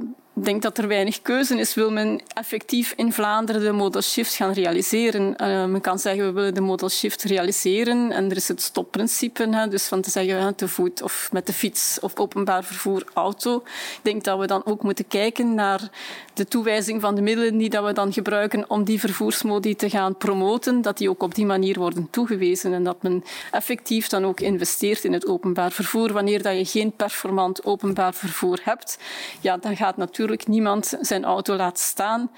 denk 0.46 0.62
dat 0.62 0.78
er 0.78 0.88
weinig 0.88 1.22
keuze 1.22 1.60
is. 1.60 1.74
Wil 1.74 1.92
men 1.92 2.22
effectief 2.34 2.94
in 2.96 3.14
Vlaanderen 3.14 3.62
de 3.62 3.72
modal 3.72 4.02
shift 4.02 4.34
gaan 4.34 4.52
realiseren? 4.52 5.36
Uh, 5.42 5.66
men 5.66 5.82
kan 5.82 6.00
zeggen, 6.00 6.26
we 6.26 6.32
willen 6.32 6.54
de 6.54 6.62
modal 6.62 6.90
shift 6.90 7.24
realiseren. 7.24 8.12
En 8.12 8.30
er 8.30 8.36
is 8.36 8.48
het 8.48 8.62
stopprincipe. 8.62 9.48
Hè, 9.50 9.68
dus 9.68 9.88
van 9.88 10.02
te 10.02 10.10
zeggen, 10.10 10.56
te 10.56 10.68
voet 10.68 11.02
of 11.02 11.30
met 11.32 11.48
de 11.48 11.54
fiets 11.54 11.98
of 12.02 12.20
openbaar 12.20 12.64
vervoer, 12.64 13.04
auto. 13.14 13.56
Ik 13.56 14.00
denk 14.02 14.24
dat 14.24 14.40
we 14.40 14.48
dan 14.48 14.66
ook 14.66 14.84
moeten 14.84 15.08
kijken 15.08 15.54
naar 15.54 15.90
de 16.34 16.48
toewijzing 16.48 17.02
van 17.02 17.16
de 17.16 17.22
middelen 17.22 17.58
die 17.58 17.70
dat 17.70 17.86
we 17.86 17.94
dan 17.94 18.14
gebruiken 18.14 18.70
om 18.70 18.84
die 18.84 19.00
vervoersmodi 19.00 19.76
te 19.76 19.90
gaan 19.90 20.18
promoten. 20.18 20.82
Dat 20.82 20.98
die 20.98 21.10
ook 21.10 21.24
op 21.24 21.36
die 21.36 21.46
manier 21.46 21.80
worden 21.80 22.08
toegewezen. 22.12 22.74
En 22.74 22.84
dat 22.84 23.02
men 23.02 23.24
effectief 23.52 24.08
dan 24.08 24.26
ook 24.26 24.40
investeert 24.40 25.04
in 25.04 25.14
het 25.14 25.28
openbaar 25.28 25.72
vervoer. 25.72 26.14
Wanneer 26.14 26.42
dat 26.42 26.58
je 26.58 26.66
geen 26.66 26.92
performant 26.92 27.66
openbaar 27.66 28.14
vervoer 28.14 28.60
hebt, 28.64 28.98
ja, 29.42 29.58
dan 29.58 29.76
gaat 29.76 29.98
natuurlijk 29.98 30.28
niemand 30.48 30.98
zijn 31.02 31.26
auto 31.26 31.56
laat 31.56 31.80
staan 31.80 32.32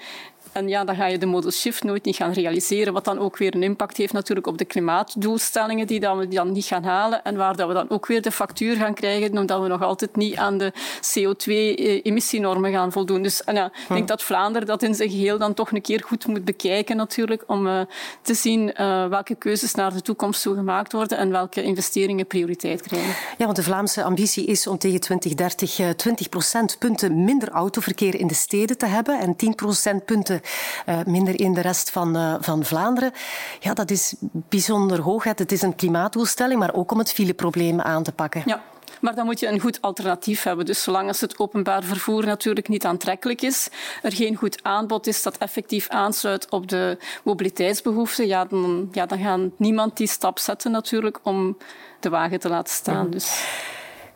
en 0.52 0.68
ja, 0.68 0.84
dan 0.84 0.96
ga 0.96 1.06
je 1.06 1.18
de 1.18 1.26
modal 1.26 1.50
shift 1.50 1.84
nooit 1.84 2.04
niet 2.04 2.16
gaan 2.16 2.32
realiseren, 2.32 2.92
wat 2.92 3.04
dan 3.04 3.18
ook 3.18 3.36
weer 3.36 3.54
een 3.54 3.62
impact 3.62 3.96
heeft 3.96 4.12
natuurlijk 4.12 4.46
op 4.46 4.58
de 4.58 4.64
klimaatdoelstellingen 4.64 5.86
die, 5.86 6.00
dan 6.00 6.18
we 6.18 6.28
dan 6.28 6.52
niet 6.52 6.64
gaan 6.64 6.84
halen 6.84 7.24
en 7.24 7.36
waar 7.36 7.56
dat 7.56 7.68
we 7.68 7.74
dan 7.74 7.90
ook 7.90 8.06
weer 8.06 8.22
de 8.22 8.32
factuur 8.32 8.76
gaan 8.76 8.94
krijgen 8.94 9.38
omdat 9.38 9.60
we 9.60 9.68
nog 9.68 9.82
altijd 9.82 10.16
niet 10.16 10.36
aan 10.36 10.58
de 10.58 10.72
CO2-emissienormen 11.00 12.72
gaan 12.72 12.92
voldoen. 12.92 13.22
Dus 13.22 13.44
en 13.44 13.54
ja, 13.54 13.66
ik 13.66 13.94
denk 13.94 14.08
dat 14.08 14.22
Vlaanderen 14.22 14.66
dat 14.66 14.82
in 14.82 14.94
zijn 14.94 15.10
geheel 15.10 15.38
dan 15.38 15.54
toch 15.54 15.72
een 15.72 15.82
keer 15.82 16.02
goed 16.04 16.26
moet 16.26 16.44
bekijken 16.44 16.96
natuurlijk, 16.96 17.44
om 17.46 17.66
uh, 17.66 17.80
te 18.22 18.34
zien 18.34 18.74
uh, 18.80 19.06
welke 19.06 19.34
keuzes 19.34 19.74
naar 19.74 19.92
de 19.92 20.02
toekomst 20.02 20.42
toe 20.42 20.54
gemaakt 20.54 20.92
worden 20.92 21.18
en 21.18 21.30
welke 21.30 21.62
investeringen 21.62 22.26
prioriteit 22.26 22.82
krijgen. 22.82 23.14
Ja, 23.38 23.44
want 23.44 23.56
de 23.56 23.62
Vlaamse 23.62 24.02
ambitie 24.02 24.46
is 24.46 24.66
om 24.66 24.78
tegen 24.78 25.00
2030 25.00 25.94
20 25.96 26.28
procentpunten 26.28 27.24
minder 27.24 27.48
autoverkeer 27.48 28.14
in 28.14 28.26
de 28.26 28.34
steden 28.34 28.78
te 28.78 28.86
hebben 28.86 29.18
en 29.18 29.36
10 29.36 29.54
procentpunten 29.54 30.40
uh, 30.86 30.98
minder 31.06 31.40
in 31.40 31.54
de 31.54 31.60
rest 31.60 31.90
van, 31.90 32.16
uh, 32.16 32.34
van 32.40 32.64
Vlaanderen. 32.64 33.12
Ja, 33.60 33.74
dat 33.74 33.90
is 33.90 34.14
bijzonder 34.30 35.00
hoog. 35.00 35.24
Het 35.24 35.52
is 35.52 35.62
een 35.62 35.76
klimaatdoelstelling, 35.76 36.60
maar 36.60 36.74
ook 36.74 36.90
om 36.90 36.98
het 36.98 37.12
fileprobleem 37.12 37.80
aan 37.80 38.02
te 38.02 38.12
pakken. 38.12 38.42
Ja. 38.46 38.62
Maar 39.02 39.14
dan 39.14 39.24
moet 39.24 39.40
je 39.40 39.46
een 39.46 39.60
goed 39.60 39.80
alternatief 39.80 40.42
hebben. 40.42 40.66
Dus 40.66 40.82
zolang 40.82 41.08
als 41.08 41.20
het 41.20 41.38
openbaar 41.38 41.82
vervoer 41.82 42.26
natuurlijk 42.26 42.68
niet 42.68 42.84
aantrekkelijk 42.84 43.42
is, 43.42 43.68
er 44.02 44.12
geen 44.12 44.36
goed 44.36 44.62
aanbod 44.62 45.06
is 45.06 45.22
dat 45.22 45.38
effectief 45.38 45.88
aansluit 45.88 46.50
op 46.50 46.68
de 46.68 46.98
mobiliteitsbehoeften, 47.22 48.26
ja, 48.26 48.44
dan, 48.44 48.88
ja, 48.92 49.06
dan 49.06 49.18
gaat 49.18 49.40
niemand 49.56 49.96
die 49.96 50.06
stap 50.06 50.38
zetten 50.38 50.70
natuurlijk 50.70 51.18
om 51.22 51.56
de 52.00 52.08
wagen 52.08 52.40
te 52.40 52.48
laten 52.48 52.74
staan. 52.74 53.10
Dus. 53.10 53.44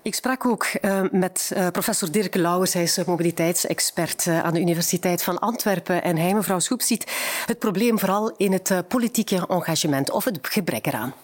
Ik 0.06 0.14
sprak 0.14 0.46
ook 0.46 0.66
uh, 0.82 1.02
met 1.10 1.52
uh, 1.56 1.68
professor 1.68 2.12
Dirk 2.12 2.34
Lauwers. 2.34 2.72
Hij 2.72 2.82
is 2.82 3.04
mobiliteitsexpert 3.04 4.26
uh, 4.26 4.42
aan 4.42 4.54
de 4.54 4.60
Universiteit 4.60 5.22
van 5.22 5.38
Antwerpen. 5.38 6.02
En 6.02 6.16
hij, 6.16 6.34
mevrouw 6.34 6.58
Schoep, 6.58 6.80
ziet 6.80 7.42
het 7.46 7.58
probleem 7.58 7.98
vooral 7.98 8.34
in 8.36 8.52
het 8.52 8.84
politieke 8.88 9.46
engagement 9.48 10.10
of 10.10 10.24
het 10.24 10.38
gebrek 10.42 10.86
eraan. 10.86 11.14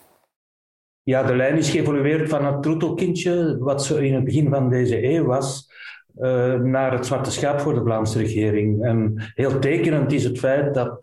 Ja, 1.02 1.22
de 1.22 1.36
lijn 1.36 1.56
is 1.56 1.70
geëvolueerd 1.70 2.28
van 2.28 2.44
het 2.44 2.62
troetelkindje, 2.62 3.56
wat 3.58 3.84
zo 3.84 3.96
in 3.96 4.14
het 4.14 4.24
begin 4.24 4.48
van 4.48 4.70
deze 4.70 5.04
eeuw 5.04 5.24
was, 5.24 5.70
naar 6.62 6.92
het 6.92 7.06
zwarte 7.06 7.30
schaap 7.30 7.60
voor 7.60 7.74
de 7.74 7.82
Vlaamse 7.84 8.18
regering. 8.18 8.84
En 8.84 9.14
heel 9.34 9.58
tekenend 9.58 10.12
is 10.12 10.24
het 10.24 10.38
feit 10.38 10.74
dat, 10.74 11.02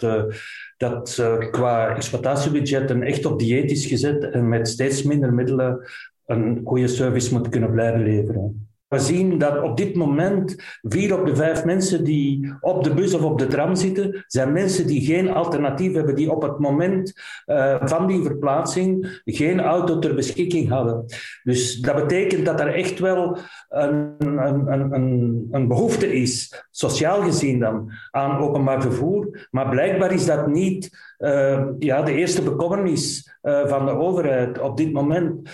dat 0.77 1.23
qua 1.51 1.95
exploitatiebudgetten 1.95 3.03
echt 3.03 3.25
op 3.25 3.39
dieet 3.39 3.71
is 3.71 3.85
gezet 3.85 4.23
en 4.23 4.49
met 4.49 4.67
steeds 4.67 5.03
minder 5.03 5.33
middelen 5.33 5.87
een 6.29 6.61
goede 6.63 6.87
service 6.87 7.33
moet 7.33 7.49
kunnen 7.49 7.71
blijven 7.71 8.03
leveren. 8.03 8.67
We 8.87 8.99
zien 8.99 9.37
dat 9.37 9.61
op 9.61 9.77
dit 9.77 9.95
moment 9.95 10.55
vier 10.81 11.19
op 11.19 11.25
de 11.25 11.35
vijf 11.35 11.65
mensen 11.65 12.03
die 12.03 12.53
op 12.61 12.83
de 12.83 12.93
bus 12.93 13.13
of 13.13 13.21
op 13.21 13.39
de 13.39 13.47
tram 13.47 13.75
zitten, 13.75 14.23
zijn 14.27 14.51
mensen 14.51 14.87
die 14.87 15.01
geen 15.01 15.29
alternatief 15.29 15.93
hebben, 15.93 16.15
die 16.15 16.31
op 16.31 16.41
het 16.41 16.59
moment 16.59 17.13
uh, 17.45 17.75
van 17.79 18.07
die 18.07 18.23
verplaatsing 18.23 19.21
geen 19.25 19.59
auto 19.59 19.99
ter 19.99 20.15
beschikking 20.15 20.69
hadden. 20.69 21.05
Dus 21.43 21.79
dat 21.79 21.95
betekent 21.95 22.45
dat 22.45 22.59
er 22.59 22.73
echt 22.73 22.99
wel 22.99 23.37
een, 23.69 24.15
een, 24.17 24.93
een, 24.93 25.47
een 25.51 25.67
behoefte 25.67 26.13
is, 26.13 26.63
sociaal 26.71 27.21
gezien 27.21 27.59
dan, 27.59 27.91
aan 28.11 28.37
openbaar 28.37 28.81
vervoer. 28.81 29.47
Maar 29.51 29.69
blijkbaar 29.69 30.13
is 30.13 30.25
dat 30.25 30.47
niet 30.47 30.89
uh, 31.19 31.65
ja, 31.79 32.01
de 32.01 32.13
eerste 32.13 32.41
bekommernis 32.41 33.37
uh, 33.43 33.67
van 33.67 33.85
de 33.85 33.91
overheid 33.91 34.59
op 34.59 34.77
dit 34.77 34.93
moment. 34.93 35.49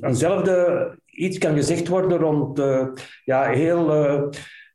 Eenzelfde 0.00 0.90
iets 1.06 1.38
kan 1.38 1.54
gezegd 1.54 1.88
worden 1.88 2.18
rond 2.18 2.58
uh, 2.58 2.86
ja, 3.24 3.42
heel 3.42 3.94
uh, 3.94 4.22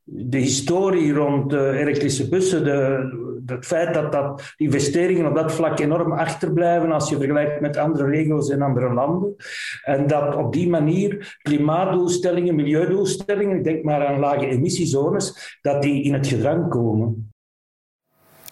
de 0.04 0.38
historie 0.38 1.14
rond 1.14 1.54
uh, 1.54 1.80
elektrische 1.80 2.30
bussen. 2.30 2.64
De, 2.64 3.26
het 3.46 3.66
feit 3.66 3.94
dat, 3.94 4.12
dat 4.12 4.54
investeringen 4.56 5.28
op 5.28 5.36
dat 5.36 5.52
vlak 5.52 5.80
enorm 5.80 6.12
achterblijven 6.12 6.92
als 6.92 7.10
je 7.10 7.18
vergelijkt 7.18 7.62
met 7.62 7.78
andere 7.78 8.10
regio's 8.10 8.50
in 8.50 8.62
andere 8.62 8.94
landen. 8.94 9.36
En 9.84 10.08
dat 10.08 10.36
op 10.36 10.54
die 10.54 10.70
manier 10.70 11.38
klimaatdoelstellingen, 11.42 12.56
milieudoelstellingen, 12.56 13.58
ik 13.58 13.64
denk 13.64 13.84
maar 13.84 14.06
aan 14.06 14.20
lage 14.20 14.48
emissiezones, 14.48 15.58
dat 15.62 15.82
die 15.82 16.04
in 16.04 16.14
het 16.14 16.28
gedrang 16.28 16.70
komen. 16.70 17.27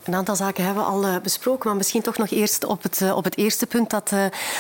Een 0.06 0.16
aantal 0.16 0.36
zaken 0.36 0.66
hebben 0.66 0.84
we 0.84 0.90
al 0.90 1.20
besproken, 1.22 1.68
maar 1.68 1.78
misschien 1.78 2.02
toch 2.02 2.18
nog 2.18 2.30
eerst 2.30 2.66
op 2.66 2.84
het, 2.84 3.12
op 3.14 3.24
het 3.24 3.38
eerste 3.38 3.66
punt 3.66 3.90
dat 3.90 4.14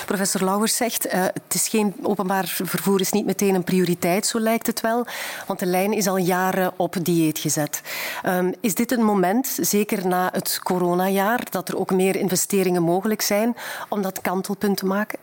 professor 0.05 0.43
Lauwers 0.43 0.75
zegt. 0.75 1.12
het 1.12 1.53
is 1.53 1.67
geen 1.67 1.95
openbaar 2.01 2.45
vervoer 2.47 2.99
is 2.99 3.12
niet 3.12 3.25
meteen 3.25 3.55
een 3.55 3.63
prioriteit, 3.63 4.25
zo 4.25 4.39
lijkt 4.39 4.67
het 4.67 4.81
wel, 4.81 5.05
want 5.47 5.60
de 5.60 5.65
lijn 5.65 5.93
is 5.93 6.08
al 6.08 6.17
jaren 6.17 6.73
op 6.75 6.95
dieet 7.01 7.39
gezet. 7.39 7.81
Ehm, 8.23 8.51
is 8.60 8.75
dit 8.75 8.91
een 8.91 9.03
moment, 9.03 9.58
zeker 9.62 10.08
na 10.08 10.29
het 10.31 10.60
coronajaar, 10.63 11.41
dat 11.49 11.69
er 11.69 11.77
ook 11.77 11.91
meer 11.91 12.15
investeringen 12.15 12.84
mogelijk 12.84 13.21
zijn 13.21 13.55
om 13.89 14.01
dat 14.01 14.21
kantelpunt 14.21 14.77
te 14.77 14.86
maken? 14.86 15.19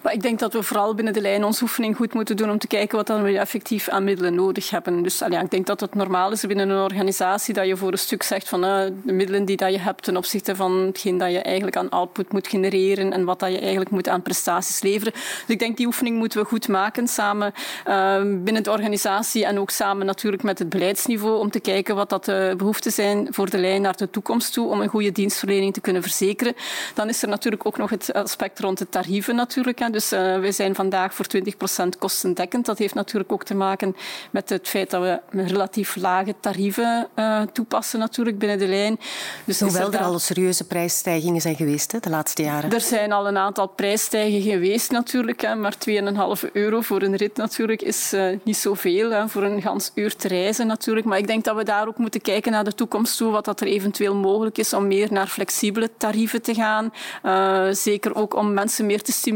Maar 0.00 0.12
ik 0.12 0.22
denk 0.22 0.38
dat 0.38 0.52
we 0.52 0.62
vooral 0.62 0.94
binnen 0.94 1.12
de 1.12 1.20
lijn 1.20 1.44
onze 1.44 1.62
oefening 1.62 1.96
goed 1.96 2.14
moeten 2.14 2.36
doen 2.36 2.50
om 2.50 2.58
te 2.58 2.66
kijken 2.66 2.96
wat 2.96 3.06
dan 3.06 3.22
we 3.22 3.38
effectief 3.38 3.88
aan 3.88 4.04
middelen 4.04 4.34
nodig 4.34 4.70
hebben. 4.70 5.02
Dus 5.02 5.18
ja, 5.18 5.40
ik 5.40 5.50
denk 5.50 5.66
dat 5.66 5.80
het 5.80 5.94
normaal 5.94 6.32
is 6.32 6.46
binnen 6.46 6.68
een 6.68 6.82
organisatie 6.82 7.54
dat 7.54 7.66
je 7.66 7.76
voor 7.76 7.92
een 7.92 7.98
stuk 7.98 8.22
zegt 8.22 8.48
van 8.48 8.64
uh, 8.64 8.82
de 9.02 9.12
middelen 9.12 9.44
die 9.44 9.56
dat 9.56 9.72
je 9.72 9.78
hebt 9.78 10.02
ten 10.02 10.16
opzichte 10.16 10.56
van 10.56 10.72
hetgeen 10.72 11.18
dat 11.18 11.30
je 11.30 11.38
eigenlijk 11.38 11.76
aan 11.76 11.88
output 11.88 12.32
moet 12.32 12.48
genereren 12.48 13.12
en 13.12 13.24
wat 13.24 13.38
dat 13.38 13.50
je 13.50 13.58
eigenlijk 13.58 13.90
moet 13.90 14.08
aan 14.08 14.22
prestaties 14.22 14.82
leveren. 14.82 15.12
Dus 15.12 15.44
ik 15.46 15.58
denk 15.58 15.76
die 15.76 15.86
oefening 15.86 16.16
moeten 16.16 16.40
we 16.40 16.46
goed 16.46 16.68
maken 16.68 17.08
samen 17.08 17.52
uh, 17.88 18.22
binnen 18.22 18.62
de 18.62 18.70
organisatie 18.70 19.46
en 19.46 19.58
ook 19.58 19.70
samen 19.70 20.06
natuurlijk 20.06 20.42
met 20.42 20.58
het 20.58 20.68
beleidsniveau 20.68 21.38
om 21.38 21.50
te 21.50 21.60
kijken 21.60 21.94
wat 21.94 22.08
dat 22.08 22.24
de 22.24 22.54
behoeften 22.56 22.92
zijn 22.92 23.28
voor 23.30 23.50
de 23.50 23.58
lijn 23.58 23.82
naar 23.82 23.96
de 23.96 24.10
toekomst 24.10 24.52
toe 24.52 24.68
om 24.68 24.80
een 24.80 24.88
goede 24.88 25.12
dienstverlening 25.12 25.74
te 25.74 25.80
kunnen 25.80 26.02
verzekeren. 26.02 26.54
Dan 26.94 27.08
is 27.08 27.22
er 27.22 27.28
natuurlijk 27.28 27.66
ook 27.66 27.78
nog 27.78 27.90
het 27.90 28.12
aspect 28.12 28.60
rond 28.60 28.78
de 28.78 28.88
tarieven 28.88 29.34
natuurlijk. 29.34 29.49
Dus 29.90 30.12
uh, 30.12 30.20
wij 30.38 30.52
zijn 30.52 30.74
vandaag 30.74 31.14
voor 31.14 31.26
20% 31.36 31.98
kostendekkend. 31.98 32.66
Dat 32.66 32.78
heeft 32.78 32.94
natuurlijk 32.94 33.32
ook 33.32 33.44
te 33.44 33.54
maken 33.54 33.96
met 34.30 34.48
het 34.48 34.68
feit 34.68 34.90
dat 34.90 35.02
we 35.02 35.20
relatief 35.30 35.96
lage 35.96 36.34
tarieven 36.40 37.08
uh, 37.16 37.42
toepassen 37.52 37.98
natuurlijk 37.98 38.38
binnen 38.38 38.58
de 38.58 38.66
lijn. 38.66 38.98
Dus 39.44 39.60
Hoewel 39.60 39.92
er, 39.92 40.00
al 40.00 40.18
serieuze 40.18 40.66
prijsstijgingen 40.66 41.40
zijn 41.40 41.56
geweest 41.56 41.92
hè, 41.92 41.98
de 41.98 42.10
laatste 42.10 42.42
jaren. 42.42 42.72
Er 42.72 42.80
zijn 42.80 43.12
al 43.12 43.28
een 43.28 43.36
aantal 43.36 43.66
prijsstijgingen 43.66 44.42
geweest 44.42 44.90
natuurlijk. 44.90 45.40
Hè, 45.40 45.54
maar 45.54 45.74
2,5 46.44 46.52
euro 46.52 46.80
voor 46.80 47.02
een 47.02 47.16
rit 47.16 47.36
natuurlijk 47.36 47.82
is 47.82 48.12
uh, 48.12 48.38
niet 48.44 48.56
zoveel. 48.56 49.10
Hè, 49.10 49.28
voor 49.28 49.42
een 49.42 49.62
gans 49.62 49.90
uur 49.94 50.16
te 50.16 50.28
reizen 50.28 50.66
natuurlijk. 50.66 51.06
Maar 51.06 51.18
ik 51.18 51.26
denk 51.26 51.44
dat 51.44 51.56
we 51.56 51.64
daar 51.64 51.88
ook 51.88 51.98
moeten 51.98 52.20
kijken 52.20 52.52
naar 52.52 52.64
de 52.64 52.74
toekomst 52.74 53.16
toe. 53.16 53.30
Wat 53.30 53.44
dat 53.44 53.60
er 53.60 53.66
eventueel 53.66 54.14
mogelijk 54.14 54.58
is 54.58 54.72
om 54.72 54.86
meer 54.86 55.12
naar 55.12 55.26
flexibele 55.26 55.90
tarieven 55.96 56.42
te 56.42 56.54
gaan. 56.54 56.92
zeker 57.74 58.14
ook 58.14 58.34
om 58.34 58.52
mensen 58.52 58.86
meer 58.86 59.02
te 59.02 59.12
stimuleren 59.12 59.29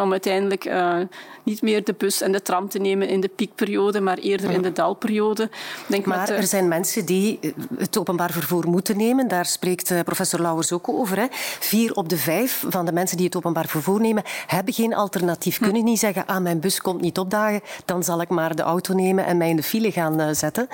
om 0.00 0.10
uiteindelijk 0.10 0.64
uh, 0.64 0.96
niet 1.42 1.62
meer 1.62 1.84
de 1.84 1.94
bus 1.98 2.20
en 2.20 2.32
de 2.32 2.42
tram 2.42 2.68
te 2.68 2.78
nemen 2.78 3.08
in 3.08 3.20
de 3.20 3.28
piekperiode, 3.28 4.00
maar 4.00 4.18
eerder 4.18 4.50
in 4.50 4.62
de 4.62 4.72
dalperiode. 4.72 5.50
Denk 5.86 6.06
maar 6.06 6.28
er 6.28 6.46
zijn 6.46 6.68
mensen 6.68 7.04
die 7.04 7.38
eh, 7.40 7.50
het 7.78 7.98
openbaar 7.98 8.30
vervoer 8.30 8.68
moeten 8.68 8.96
nemen. 8.96 9.28
Daar 9.28 9.46
spreekt 9.46 10.04
professor 10.04 10.40
Lauwers 10.40 10.72
ook 10.72 10.88
over. 10.88 11.18
Hè. 11.18 11.26
Vier 11.60 11.94
op 11.94 12.08
de 12.08 12.16
vijf 12.16 12.64
van 12.68 12.86
de 12.86 12.92
mensen 12.92 13.16
die 13.16 13.26
het 13.26 13.36
openbaar 13.36 13.66
vervoer 13.66 14.00
nemen, 14.00 14.22
hebben 14.46 14.74
geen 14.74 14.94
alternatief. 14.94 15.58
Hm. 15.58 15.64
Kunnen 15.64 15.84
niet 15.84 15.98
zeggen, 15.98 16.26
ah, 16.26 16.42
mijn 16.42 16.60
bus 16.60 16.80
komt 16.80 17.00
niet 17.00 17.18
opdagen, 17.18 17.60
dan 17.84 18.02
zal 18.02 18.20
ik 18.20 18.28
maar 18.28 18.56
de 18.56 18.62
auto 18.62 18.94
nemen 18.94 19.24
en 19.24 19.36
mij 19.36 19.48
in 19.48 19.56
de 19.56 19.62
file 19.62 19.92
gaan 19.92 20.20
uh, 20.20 20.28
zetten. 20.32 20.68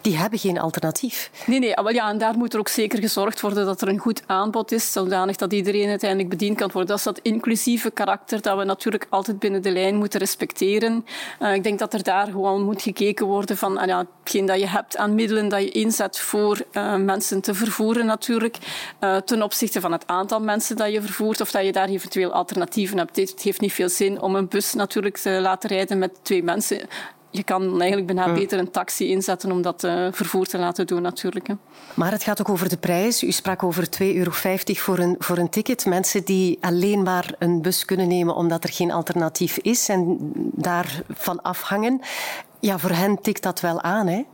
Die 0.00 0.16
hebben 0.16 0.38
geen 0.38 0.58
alternatief. 0.58 1.30
Nee, 1.46 1.58
nee. 1.58 1.76
Ah, 1.76 1.92
ja, 1.92 2.10
en 2.10 2.18
daar 2.18 2.36
moet 2.36 2.52
er 2.52 2.58
ook 2.58 2.68
zeker 2.68 2.98
gezorgd 2.98 3.40
worden 3.40 3.66
dat 3.66 3.80
er 3.80 3.88
een 3.88 3.98
goed 3.98 4.22
aanbod 4.26 4.72
is, 4.72 4.92
zodanig 4.92 5.36
dat 5.36 5.52
iedereen 5.52 5.88
uiteindelijk 5.88 6.30
bediend 6.30 6.56
kan 6.56 6.70
worden. 6.72 6.90
Dat 6.90 6.98
is 6.98 7.04
dat 7.04 7.20
inclusieve 7.22 7.90
karakter 7.90 8.09
dat 8.28 8.56
we 8.56 8.64
natuurlijk 8.64 9.06
altijd 9.10 9.38
binnen 9.38 9.62
de 9.62 9.70
lijn 9.70 9.96
moeten 9.96 10.20
respecteren. 10.20 11.06
Uh, 11.40 11.54
ik 11.54 11.62
denk 11.62 11.78
dat 11.78 11.94
er 11.94 12.02
daar 12.02 12.26
gewoon 12.26 12.62
moet 12.62 12.82
gekeken 12.82 13.26
worden 13.26 13.56
van 13.56 13.80
uh, 13.80 13.86
ja, 13.86 14.06
hetgeen 14.22 14.46
dat 14.46 14.60
je 14.60 14.66
hebt 14.66 14.96
aan 14.96 15.14
middelen 15.14 15.48
dat 15.48 15.62
je 15.62 15.70
inzet 15.70 16.18
voor 16.18 16.60
uh, 16.72 16.96
mensen 16.96 17.40
te 17.40 17.54
vervoeren 17.54 18.06
natuurlijk, 18.06 18.56
ten 19.24 19.42
opzichte 19.42 19.80
van 19.80 19.92
het 19.92 20.06
aantal 20.06 20.40
mensen 20.40 20.76
dat 20.76 20.92
je 20.92 21.02
vervoert 21.02 21.40
of 21.40 21.50
dat 21.50 21.64
je 21.64 21.72
daar 21.72 21.88
eventueel 21.88 22.32
alternatieven 22.32 22.98
hebt. 22.98 23.16
Het 23.16 23.42
heeft 23.42 23.60
niet 23.60 23.72
veel 23.72 23.88
zin 23.88 24.20
om 24.20 24.34
een 24.34 24.48
bus 24.48 24.74
natuurlijk 24.74 25.16
te 25.16 25.30
laten 25.30 25.68
rijden 25.68 25.98
met 25.98 26.18
twee 26.22 26.42
mensen 26.42 26.88
je 27.30 27.42
kan 27.42 27.80
eigenlijk 27.80 28.06
bijna 28.06 28.32
beter 28.32 28.58
een 28.58 28.70
taxi 28.70 29.08
inzetten 29.08 29.52
om 29.52 29.62
dat 29.62 29.84
uh, 29.84 30.06
vervoer 30.10 30.46
te 30.46 30.58
laten 30.58 30.86
doen 30.86 31.02
natuurlijk. 31.02 31.46
Hè. 31.46 31.54
Maar 31.94 32.12
het 32.12 32.22
gaat 32.22 32.40
ook 32.40 32.48
over 32.48 32.68
de 32.68 32.76
prijs. 32.76 33.22
U 33.22 33.32
sprak 33.32 33.62
over 33.62 33.88
2,50 34.02 34.06
euro 34.06 34.30
voor 34.64 34.98
een, 34.98 35.16
voor 35.18 35.38
een 35.38 35.48
ticket. 35.50 35.86
Mensen 35.86 36.24
die 36.24 36.58
alleen 36.60 37.02
maar 37.02 37.34
een 37.38 37.62
bus 37.62 37.84
kunnen 37.84 38.08
nemen 38.08 38.34
omdat 38.34 38.64
er 38.64 38.72
geen 38.72 38.90
alternatief 38.90 39.56
is 39.56 39.88
en 39.88 40.16
daarvan 40.52 41.42
afhangen. 41.42 42.00
Ja, 42.60 42.78
voor 42.78 42.90
hen 42.90 43.20
tikt 43.22 43.42
dat 43.42 43.60
wel 43.60 43.80
aan, 43.80 44.06
hè? 44.06 44.24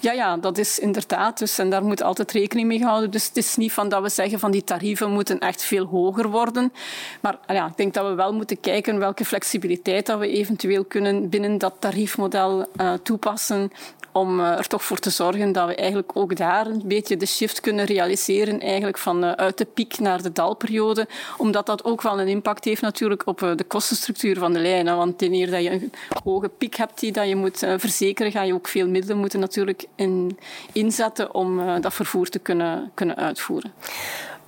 Ja, 0.00 0.12
ja, 0.12 0.36
dat 0.36 0.58
is 0.58 0.78
inderdaad. 0.78 1.38
Dus, 1.38 1.58
en 1.58 1.70
daar 1.70 1.84
moet 1.84 2.02
altijd 2.02 2.32
rekening 2.32 2.68
mee 2.68 2.78
gehouden. 2.78 3.10
Dus 3.10 3.26
het 3.26 3.36
is 3.36 3.56
niet 3.56 3.72
van 3.72 3.88
dat 3.88 4.02
we 4.02 4.08
zeggen 4.08 4.38
van 4.38 4.50
die 4.50 4.64
tarieven 4.64 5.10
moeten 5.10 5.38
echt 5.38 5.62
veel 5.62 5.86
hoger 5.86 6.28
worden. 6.30 6.72
Maar 7.20 7.38
ja, 7.46 7.66
ik 7.66 7.76
denk 7.76 7.94
dat 7.94 8.06
we 8.06 8.14
wel 8.14 8.34
moeten 8.34 8.60
kijken 8.60 8.98
welke 8.98 9.24
flexibiliteit 9.24 10.06
dat 10.06 10.18
we 10.18 10.28
eventueel 10.28 10.84
kunnen 10.84 11.28
binnen 11.28 11.58
dat 11.58 11.74
tariefmodel 11.78 12.66
uh, 12.76 12.92
toepassen 13.02 13.70
om 14.12 14.40
eh, 14.40 14.58
er 14.58 14.66
toch 14.66 14.84
voor 14.84 14.98
te 14.98 15.10
zorgen 15.10 15.52
dat 15.52 15.66
we 15.66 15.74
eigenlijk 15.74 16.10
ook 16.14 16.36
daar 16.36 16.66
een 16.66 16.82
beetje 16.84 17.16
de 17.16 17.26
shift 17.26 17.60
kunnen 17.60 17.84
realiseren 17.84 18.60
eigenlijk 18.60 18.98
van 18.98 19.24
uh, 19.24 19.30
uit 19.30 19.58
de 19.58 19.64
piek 19.64 19.98
naar 19.98 20.22
de 20.22 20.32
dalperiode. 20.32 21.06
Omdat 21.36 21.66
dat 21.66 21.84
ook 21.84 22.02
wel 22.02 22.20
een 22.20 22.28
impact 22.28 22.64
heeft 22.64 22.82
natuurlijk 22.82 23.26
op 23.26 23.40
uh, 23.40 23.50
de 23.56 23.64
kostenstructuur 23.64 24.38
van 24.38 24.52
de 24.52 24.58
lijn. 24.58 24.86
Hè. 24.86 24.94
Want 24.94 25.20
wanneer 25.20 25.50
dat 25.50 25.62
je 25.62 25.70
een 25.70 25.92
hoge 26.24 26.48
piek 26.48 26.76
hebt 26.76 27.00
die 27.00 27.12
dat 27.12 27.28
je 27.28 27.36
moet 27.36 27.58
verzekeren, 27.58 28.32
ga 28.32 28.42
je 28.42 28.54
ook 28.54 28.68
veel 28.68 28.88
middelen 28.88 29.18
moeten 29.18 29.40
natuurlijk 29.40 29.86
in, 29.94 30.38
inzetten 30.72 31.34
om 31.34 31.80
dat 31.80 31.94
vervoer 31.94 32.28
te 32.28 32.38
kunnen, 32.38 32.90
kunnen 32.94 33.16
uitvoeren. 33.16 33.72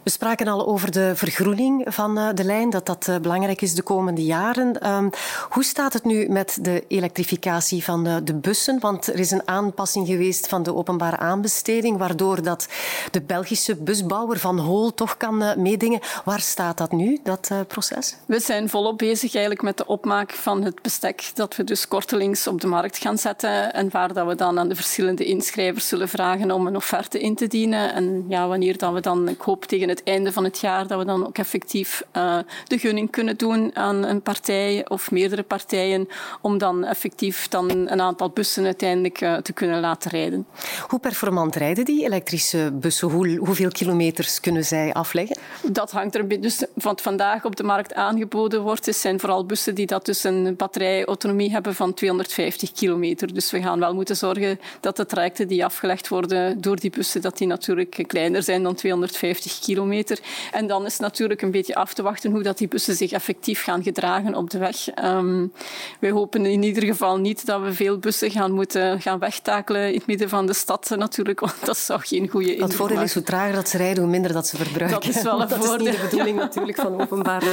We 0.04 0.10
spraken 0.10 0.48
al 0.48 0.66
over 0.66 0.90
de 0.90 1.12
vergroening 1.14 1.84
van 1.86 2.18
eh, 2.18 2.28
de 2.34 2.44
lijn, 2.44 2.70
dat 2.70 2.86
dat 2.86 3.08
eh, 3.08 3.16
belangrijk 3.16 3.62
is 3.62 3.74
de 3.74 3.82
komende 3.82 4.24
jaren. 4.24 4.80
Ehm, 4.80 5.08
hoe 5.48 5.64
staat 5.64 5.92
het 5.92 6.04
nu 6.04 6.28
met 6.28 6.58
de 6.60 6.84
elektrificatie 6.88 7.84
van 7.84 8.04
de, 8.04 8.22
de 8.24 8.34
bussen? 8.34 8.80
Want 8.80 9.06
er 9.06 9.18
is 9.18 9.30
een 9.30 9.48
aanpassing 9.48 10.06
geweest 10.06 10.48
van 10.48 10.62
de 10.62 10.74
openbare 10.74 11.16
aanbesteding, 11.16 11.98
waardoor 11.98 12.42
dat 12.42 12.68
de 13.10 13.22
Belgische 13.22 13.76
busbouwer 13.76 14.38
Van 14.38 14.58
Hool 14.58 14.94
toch 14.94 15.16
kan 15.16 15.62
meedingen. 15.62 16.00
Waar 16.24 16.40
staat 16.40 16.78
dat 16.78 16.92
nu, 16.92 17.20
dat 17.22 17.50
proces? 17.68 18.16
We 18.26 18.40
zijn 18.40 18.68
volop 18.68 18.98
bezig 18.98 19.34
eigenlijk 19.34 19.62
met 19.62 19.76
de 19.76 19.86
opmaak 19.86 20.32
van 20.32 20.62
het 20.62 20.82
bestek 20.82 21.30
dat 21.34 21.56
we 21.56 21.64
dus 21.64 21.88
kortelings 21.88 22.46
op 22.46 22.60
de 22.60 22.66
markt 22.66 22.98
gaan 22.98 23.18
zetten 23.18 23.72
en 23.72 23.90
waar 23.90 24.12
dat 24.12 24.26
we 24.26 24.34
dan 24.34 24.58
aan 24.58 24.68
de 24.68 24.74
verschillende 24.74 25.24
inschrijvers 25.24 25.88
zullen 25.88 26.08
vragen 26.08 26.50
om 26.50 26.66
een 26.66 26.76
offerte 26.76 27.20
in 27.20 27.34
te 27.34 27.46
dienen. 27.46 27.94
En 27.94 28.24
ja, 28.28 28.48
wanneer 28.48 28.78
dan 28.78 28.94
we 28.94 29.00
dan, 29.00 29.28
ik 29.28 29.40
hoop 29.40 29.64
tegen 29.64 29.88
het 29.94 30.02
einde 30.04 30.33
van 30.33 30.44
het 30.44 30.61
jaar 30.61 30.87
dat 30.87 30.98
we 30.98 31.04
dan 31.04 31.26
ook 31.26 31.38
effectief 31.38 32.02
uh, 32.16 32.38
de 32.66 32.78
gunning 32.78 33.11
kunnen 33.11 33.37
doen 33.37 33.76
aan 33.76 34.04
een 34.04 34.22
partij 34.22 34.88
of 34.88 35.11
meerdere 35.11 35.42
partijen 35.42 36.09
om 36.40 36.59
dan 36.59 36.85
effectief 36.85 37.48
dan 37.48 37.70
een 37.70 38.00
aantal 38.00 38.30
bussen 38.30 38.64
uiteindelijk 38.64 39.20
uh, 39.20 39.37
te 39.37 39.52
kunnen 39.52 39.80
laten 39.80 40.11
rijden. 40.11 40.46
Hoe 40.88 40.98
performant 40.98 41.57
rijden 41.57 41.85
die 41.85 42.04
elektrische 42.04 42.70
bussen? 42.72 43.11
Hoe, 43.11 43.37
hoeveel 43.37 43.70
kilometers 43.70 44.40
kunnen 44.40 44.64
zij 44.64 44.92
afleggen? 44.92 45.37
Dat 45.62 45.90
hangt 45.90 46.14
er 46.14 46.40
dus 46.40 46.64
wat 46.74 47.00
vandaag 47.00 47.44
op 47.44 47.57
de 47.57 47.62
markt 47.62 47.94
aangeboden 47.94 48.62
wordt, 48.62 48.88
is 48.88 49.00
zijn 49.00 49.20
vooral 49.20 49.46
bussen 49.46 49.74
die 49.74 49.87
dat 49.87 50.07
dus 50.07 50.24
een 50.24 50.57
batterijautonomie 50.57 51.50
hebben 51.50 51.74
van 51.74 51.94
250 51.94 52.72
kilometer. 52.72 53.35
Dus 53.35 53.50
we 53.50 53.62
gaan 53.62 53.78
wel 53.78 53.94
moeten 53.94 54.16
zorgen 54.16 54.61
dat 54.80 54.96
de 54.96 55.07
trajecten 55.07 55.48
die 55.48 55.64
afgelegd 55.64 56.09
worden 56.09 56.61
door 56.61 56.76
die 56.76 56.90
bussen, 56.90 57.20
dat 57.20 57.38
die 57.38 57.46
natuurlijk 57.46 58.04
kleiner 58.07 58.42
zijn 58.42 58.62
dan 58.62 58.74
250 58.74 59.59
kilometer 59.59 59.84
kilometer. 59.85 60.18
En 60.53 60.66
dan 60.66 60.87
is 60.87 60.99
natuurlijk 60.99 61.42
een 61.42 61.51
beetje 61.51 61.75
af 61.75 61.94
te 61.94 62.03
wachten 62.03 62.31
hoe 62.31 62.42
dat 62.42 62.59
die 62.59 62.68
bussen 62.68 62.94
zich 62.94 63.12
effectief 63.12 63.62
gaan 63.62 63.83
gedragen 63.83 64.35
op 64.35 64.51
de 64.51 64.59
weg. 64.59 65.05
Um, 65.05 65.53
wij 66.01 66.11
hopen 66.11 66.47
in 66.47 66.62
ieder 66.62 66.83
geval 66.83 67.16
niet 67.16 67.47
dat 67.47 67.62
we 67.62 67.73
veel 67.73 67.99
bussen 67.99 68.31
gaan 68.31 68.53
moeten 68.53 69.01
gaan 69.01 69.18
wegtakelen 69.18 69.88
in 69.88 69.94
het 69.94 70.07
midden 70.07 70.29
van 70.29 70.47
de 70.47 70.53
stad 70.53 70.94
natuurlijk, 70.97 71.40
want 71.40 71.55
dat 71.64 71.77
zou 71.77 72.01
geen 72.01 72.29
goede 72.29 72.51
indruk 72.51 72.68
Het 72.68 72.77
voordeel 72.77 73.03
is 73.03 73.14
hoe 73.14 73.23
trager 73.23 73.55
dat 73.55 73.68
ze 73.68 73.77
rijden, 73.77 74.03
hoe 74.03 74.12
minder 74.12 74.33
dat 74.33 74.47
ze 74.47 74.57
verbruiken. 74.57 75.01
Dat 75.01 75.16
is 75.16 75.23
wel 75.23 75.40
een 75.40 75.49
dat 75.49 75.66
voordeel. 75.66 75.87
is 75.87 75.92
niet 75.92 76.01
de 76.01 76.09
bedoeling 76.09 76.38
natuurlijk 76.38 76.79
van 76.79 77.01
openbaar, 77.01 77.42
eh, 77.42 77.49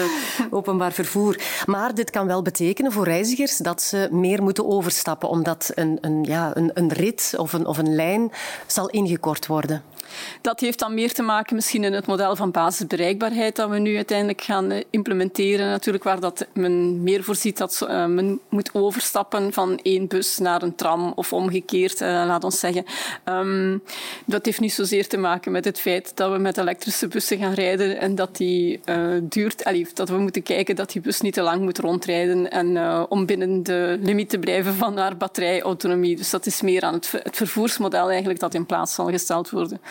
openbaar 0.50 0.92
vervoer. 0.92 1.40
Maar 1.66 1.96
dit 1.96 2.10
kan 2.10 2.28
wel 2.28 2.42
betekenen 2.42 2.92
voor 2.92 3.04
reizigers 3.04 3.58
dat 3.58 3.82
ze 3.82 4.08
meer 4.12 4.44
moeten 4.44 4.68
overstappen, 4.68 5.30
omdat 5.30 5.72
een, 5.76 5.98
een, 6.02 6.24
ja, 6.24 6.52
een, 6.54 6.72
een 6.74 6.92
rit 6.92 7.34
of 7.38 7.54
een, 7.54 7.66
of 7.66 7.78
een 7.78 7.96
lijn 7.96 8.32
zal 8.68 8.90
ingekort 8.90 9.48
worden. 9.48 9.84
Dat 10.42 10.60
heeft 10.60 10.80
dan 10.80 10.94
meer 10.94 11.14
te 11.14 11.22
maken 11.22 11.56
misschien 11.56 11.84
in 11.84 11.94
het 11.94 12.06
model 12.06 12.36
van 12.36 12.52
basisbereikbaarheid 12.52 13.56
dat 13.56 13.70
we 13.70 13.80
nu 13.80 13.96
uiteindelijk 13.96 14.42
gaan 14.42 14.72
eh, 14.72 14.84
implementeren. 14.90 15.70
Natuurlijk 15.70 16.04
waar 16.04 16.20
dat 16.20 16.48
men 16.54 17.04
meer 17.04 17.24
voorziet 17.24 17.58
dat 17.58 17.80
uh, 17.84 18.06
men 18.06 18.40
moet 18.50 18.70
overstappen 18.74 19.54
van 19.54 19.80
één 19.84 20.08
bus 20.08 20.38
naar 20.38 20.62
een 20.62 20.76
tram 20.76 21.12
of 21.16 21.34
omgekeerd, 21.34 22.02
uh, 22.02 22.08
laat 22.08 22.44
ons 22.44 22.60
zeggen. 22.60 22.86
Um, 23.26 23.84
dat 24.26 24.46
heeft 24.46 24.60
niet 24.60 24.74
zozeer 24.74 25.08
te 25.08 25.18
maken 25.18 25.52
met 25.52 25.66
het 25.66 25.80
feit 25.80 26.12
dat 26.16 26.32
we 26.32 26.38
met 26.38 26.58
elektrische 26.58 27.08
bussen 27.08 27.38
gaan 27.38 27.54
rijden 27.54 28.00
en 28.00 28.16
dat 28.16 28.38
die 28.38 28.80
duurt. 29.22 29.64
Allee, 29.64 29.88
dat 29.94 30.10
we 30.10 30.18
moeten 30.18 30.44
kijken 30.44 30.76
dat 30.76 30.92
die 30.92 31.02
bus 31.02 31.22
niet 31.22 31.34
te 31.34 31.42
lang 31.42 31.62
moet 31.62 31.80
rondrijden 31.80 32.52
en 32.52 32.78
om 33.10 33.26
binnen 33.26 33.64
de 33.64 33.98
limiet 34.02 34.30
te 34.30 34.40
blijven 34.40 34.74
van 34.74 34.98
haar 34.98 35.18
batterijautonomie. 35.18 36.16
Dus 36.16 36.30
dat 36.30 36.46
is 36.46 36.62
meer 36.62 36.82
aan 36.82 36.94
het, 36.94 37.12
het 37.12 37.36
vervoersmodel 37.38 38.10
eigenlijk 38.10 38.40
dat 38.40 38.54
in 38.54 38.66
plaats 38.66 38.94
zal 38.94 39.10
gesteld 39.10 39.50
worden. 39.50 39.82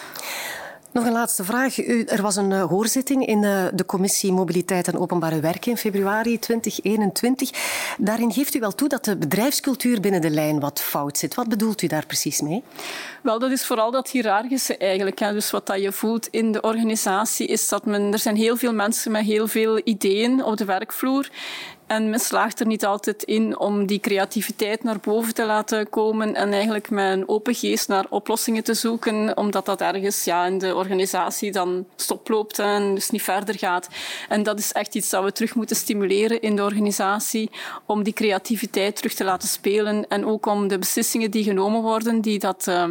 Nog 0.92 1.04
een 1.04 1.12
laatste 1.12 1.44
vraag. 1.44 1.78
Er 2.09 2.22
was 2.22 2.37
een 2.37 2.50
uh, 2.50 2.64
hoorzitting 2.64 3.26
in 3.26 3.42
uh, 3.42 3.64
de 3.74 3.87
Commissie 3.87 4.33
Mobiliteit 4.33 4.88
en 4.88 4.98
Openbare 4.98 5.40
Werken 5.40 5.70
in 5.70 5.76
februari 5.76 6.38
2021. 6.38 7.50
Daarin 7.98 8.33
geeft 8.33 8.54
u 8.54 8.61
wel 8.61 8.74
toe 8.74 8.88
dat 8.88 9.04
de 9.04 9.16
bedrijfscultuur 9.16 10.00
binnen 10.00 10.20
de 10.20 10.30
lijn 10.30 10.61
wat 10.61 10.80
fout 10.80 11.18
zit. 11.18 11.35
Wat 11.35 11.48
bedoelt 11.48 11.83
u 11.83 11.87
daar 11.87 12.06
precies 12.06 12.40
mee? 12.40 12.62
Wel, 13.22 13.38
dat 13.38 13.50
is 13.50 13.66
vooral 13.66 13.90
dat 13.90 14.11
hiërarchische 14.11 14.76
eigenlijk. 14.76 15.18
Hè. 15.18 15.33
Dus 15.33 15.50
wat 15.50 15.66
dat 15.66 15.80
je 15.80 15.92
voelt 15.92 16.28
in 16.30 16.52
de 16.52 16.61
organisatie 16.61 17.46
is 17.46 17.68
dat 17.68 17.85
men, 17.87 18.12
er 18.12 18.18
zijn 18.18 18.37
heel 18.37 18.56
veel 18.56 18.72
mensen 18.72 19.12
met 19.12 19.24
heel 19.24 19.46
veel 19.46 19.80
ideeën 19.85 20.44
op 20.44 20.56
de 20.56 20.64
werkvloer. 20.64 21.28
En 21.90 22.11
men 22.11 22.20
slaagt 22.20 22.61
er 22.61 22.66
niet 22.66 22.85
altijd 22.85 23.22
in 23.22 23.59
om 23.59 23.87
die 23.87 24.00
creativiteit 24.00 24.83
naar 24.83 25.00
boven 25.00 25.35
te 25.35 25.44
laten 25.44 25.88
komen 25.88 26.35
en 26.35 26.52
eigenlijk 26.52 26.90
met 26.90 27.12
een 27.12 27.28
open 27.28 27.54
geest 27.54 27.88
naar 27.88 28.06
oplossingen 28.09 28.64
te 28.64 28.74
zoeken, 28.74 29.37
omdat 29.37 29.66
dat 29.66 29.80
ergens 29.80 30.24
ja, 30.24 30.46
in 30.46 30.59
de 30.59 30.74
organisatie 30.74 31.52
dan 31.52 31.87
stoploopt 31.96 32.59
en 32.59 32.94
dus 32.94 33.11
niet 33.11 33.22
verder 33.22 33.59
gaat. 33.59 33.88
En 34.28 34.42
dat 34.42 34.59
is 34.59 34.72
echt 34.72 34.94
iets 34.94 35.11
dat 35.11 35.24
we 35.24 35.33
terug 35.33 35.54
moeten 35.54 35.76
stimuleren 35.76 36.40
in 36.40 36.56
de 36.56 36.62
organisatie, 36.62 37.50
om 37.87 38.02
die 38.02 38.12
creativiteit 38.12 38.96
terug 38.96 39.14
te 39.14 39.24
laten 39.24 39.48
spelen 39.48 40.09
en 40.09 40.26
ook 40.26 40.46
om 40.46 40.68
de 40.68 40.78
beslissingen 40.78 41.30
die 41.30 41.44
genomen 41.44 41.83
worden, 41.83 42.20
die 42.20 42.38
dat 42.38 42.66
uh, 42.68 42.85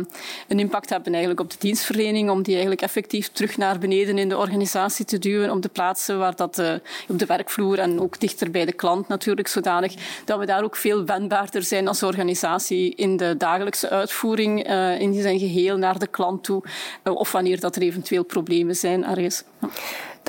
een 0.47 0.59
impact 0.59 0.89
hebben 0.89 1.11
eigenlijk 1.11 1.41
op 1.41 1.51
de 1.51 1.57
dienstverlening, 1.59 2.29
om 2.29 2.41
die 2.41 2.51
eigenlijk 2.51 2.81
effectief 2.81 3.29
terug 3.31 3.57
naar 3.57 3.79
beneden 3.79 4.17
in 4.17 4.29
de 4.29 4.37
organisatie 4.37 5.05
te 5.05 5.19
duwen, 5.19 5.51
op 5.51 5.61
de 5.61 5.69
plaatsen 5.69 6.19
waar 6.19 6.35
dat 6.35 6.59
uh, 6.59 6.73
op 7.07 7.19
de 7.19 7.25
werkvloer 7.25 7.79
en 7.79 8.01
ook 8.01 8.19
dichter 8.19 8.51
bij 8.51 8.65
de 8.65 8.73
klant 8.73 9.07
natuurlijk 9.07 9.47
zodanig 9.47 9.93
dat 10.25 10.39
we 10.39 10.45
daar 10.45 10.63
ook 10.63 10.75
veel 10.75 11.05
wendbaarder 11.05 11.63
zijn 11.63 11.87
als 11.87 12.03
organisatie 12.03 12.95
in 12.95 13.17
de 13.17 13.37
dagelijkse 13.37 13.89
uitvoering 13.89 14.69
uh, 14.69 14.99
in 14.99 15.21
zijn 15.21 15.39
geheel 15.39 15.77
naar 15.77 15.99
de 15.99 16.07
klant 16.07 16.43
toe 16.43 16.63
uh, 17.03 17.15
of 17.15 17.31
wanneer 17.31 17.59
dat 17.59 17.75
er 17.75 17.81
eventueel 17.81 18.23
problemen 18.23 18.75
zijn. 18.75 19.05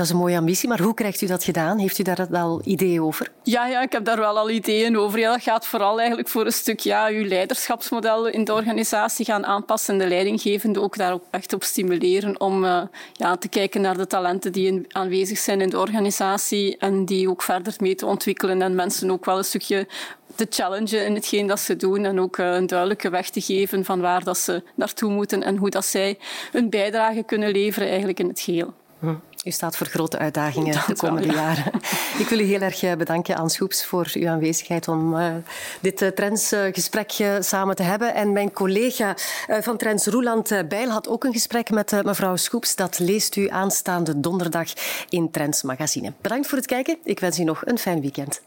Dat 0.01 0.09
is 0.09 0.15
een 0.15 0.21
mooie 0.21 0.37
ambitie, 0.37 0.69
maar 0.69 0.81
hoe 0.81 0.95
krijgt 0.95 1.21
u 1.21 1.27
dat 1.27 1.45
gedaan? 1.45 1.79
Heeft 1.79 1.99
u 1.99 2.03
daar 2.03 2.29
al 2.33 2.61
ideeën 2.65 3.03
over? 3.03 3.29
Ja, 3.43 3.67
ja 3.67 3.83
ik 3.83 3.93
heb 3.93 4.05
daar 4.05 4.19
wel 4.19 4.39
al 4.39 4.51
ideeën 4.51 4.97
over. 4.97 5.19
Ja, 5.19 5.33
dat 5.33 5.43
gaat 5.43 5.67
vooral 5.67 5.99
eigenlijk 5.99 6.29
voor 6.29 6.47
een 6.47 6.53
stuk 6.53 6.81
ja, 6.81 7.09
uw 7.09 7.25
leiderschapsmodel 7.25 8.27
in 8.27 8.45
de 8.45 8.53
organisatie 8.53 9.25
gaan 9.25 9.47
aanpassen 9.47 9.95
en 9.95 10.01
de 10.01 10.07
leidinggevende 10.07 10.81
ook 10.81 10.97
daar 10.97 11.13
ook 11.13 11.23
echt 11.31 11.53
op 11.53 11.63
stimuleren 11.63 12.41
om 12.41 12.65
uh, 12.65 12.83
ja, 13.13 13.37
te 13.37 13.49
kijken 13.49 13.81
naar 13.81 13.97
de 13.97 14.07
talenten 14.07 14.53
die 14.53 14.67
in, 14.67 14.85
aanwezig 14.89 15.39
zijn 15.39 15.61
in 15.61 15.71
de 15.71 15.79
organisatie 15.79 16.77
en 16.79 17.05
die 17.05 17.31
ook 17.31 17.43
verder 17.43 17.75
mee 17.79 17.95
te 17.95 18.07
ontwikkelen 18.07 18.63
en 18.63 18.75
mensen 18.75 19.11
ook 19.11 19.25
wel 19.25 19.39
een 19.39 19.45
stukje 19.45 19.89
te 20.35 20.47
challengen 20.51 21.07
in 21.07 21.15
hetgeen 21.15 21.47
dat 21.47 21.61
ze 21.61 21.77
doen 21.77 22.05
en 22.05 22.21
ook 22.21 22.39
een 22.39 22.67
duidelijke 22.67 23.11
weg 23.11 23.31
te 23.31 23.41
geven 23.41 23.85
van 23.85 24.01
waar 24.01 24.25
dat 24.25 24.39
ze 24.39 24.63
naartoe 24.75 25.11
moeten 25.11 25.43
en 25.43 25.57
hoe 25.57 25.71
dat 25.71 25.85
zij 25.85 26.19
hun 26.53 26.71
bijdrage 26.71 27.23
kunnen 27.23 27.53
leveren 27.53 27.89
eigenlijk 27.89 28.19
in 28.19 28.29
het 28.29 28.41
geheel. 28.41 28.75
Hm. 29.01 29.15
U 29.45 29.51
staat 29.51 29.77
voor 29.77 29.87
grote 29.87 30.19
uitdagingen 30.19 30.83
de 30.87 30.97
komende 30.97 31.33
jaren. 31.33 31.73
Ik 32.19 32.27
wil 32.29 32.39
u 32.39 32.43
heel 32.43 32.61
erg 32.61 32.83
eh, 32.83 32.97
bedanken, 32.97 33.37
Anne 33.37 33.49
Schoeps, 33.49 33.85
voor 33.85 34.11
uw 34.15 34.29
aanwezigheid 34.29 34.89
om 34.89 35.15
uh, 35.15 35.35
dit 35.81 36.03
uh, 36.03 36.09
Trends-gesprek 36.09 37.13
samen 37.41 37.77
te 37.77 37.83
hebben. 37.83 38.15
En 38.15 38.33
mijn 38.33 38.53
collega 38.53 39.17
van 39.47 39.77
Trends, 39.77 40.07
Roeland 40.07 40.69
Bijl, 40.69 40.89
had 40.89 41.09
ook 41.09 41.25
een 41.25 41.33
gesprek 41.33 41.71
met 41.71 42.03
mevrouw 42.05 42.37
Schoeps. 42.37 42.77
Dat 42.77 42.99
leest 42.99 43.37
u 43.37 43.49
aanstaande 43.49 44.21
donderdag 44.21 44.69
in 45.09 45.31
Trends 45.31 45.63
Magazine. 45.63 46.13
Bedankt 46.21 46.47
voor 46.47 46.59
het 46.59 46.67
kijken. 46.67 46.99
Ik 47.05 47.21
wens 47.21 47.39
u 47.39 47.45
nog 47.45 47.67
een 47.67 47.79
fijn 47.79 48.01
weekend. 48.01 48.41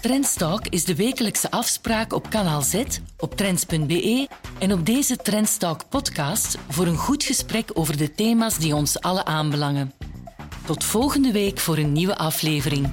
Trendstalk 0.00 0.66
is 0.68 0.84
de 0.84 0.94
wekelijkse 0.94 1.50
afspraak 1.50 2.12
op 2.12 2.30
kanaal 2.30 2.62
Z, 2.62 2.82
op 3.18 3.36
trends.be 3.36 4.28
en 4.58 4.72
op 4.72 4.86
deze 4.86 5.16
Trendstalk 5.16 5.88
podcast 5.88 6.58
voor 6.68 6.86
een 6.86 6.96
goed 6.96 7.24
gesprek 7.24 7.70
over 7.74 7.96
de 7.96 8.14
thema's 8.14 8.58
die 8.58 8.74
ons 8.74 9.00
alle 9.00 9.24
aanbelangen. 9.24 9.92
Tot 10.64 10.84
volgende 10.84 11.32
week 11.32 11.58
voor 11.58 11.76
een 11.76 11.92
nieuwe 11.92 12.16
aflevering. 12.16 12.92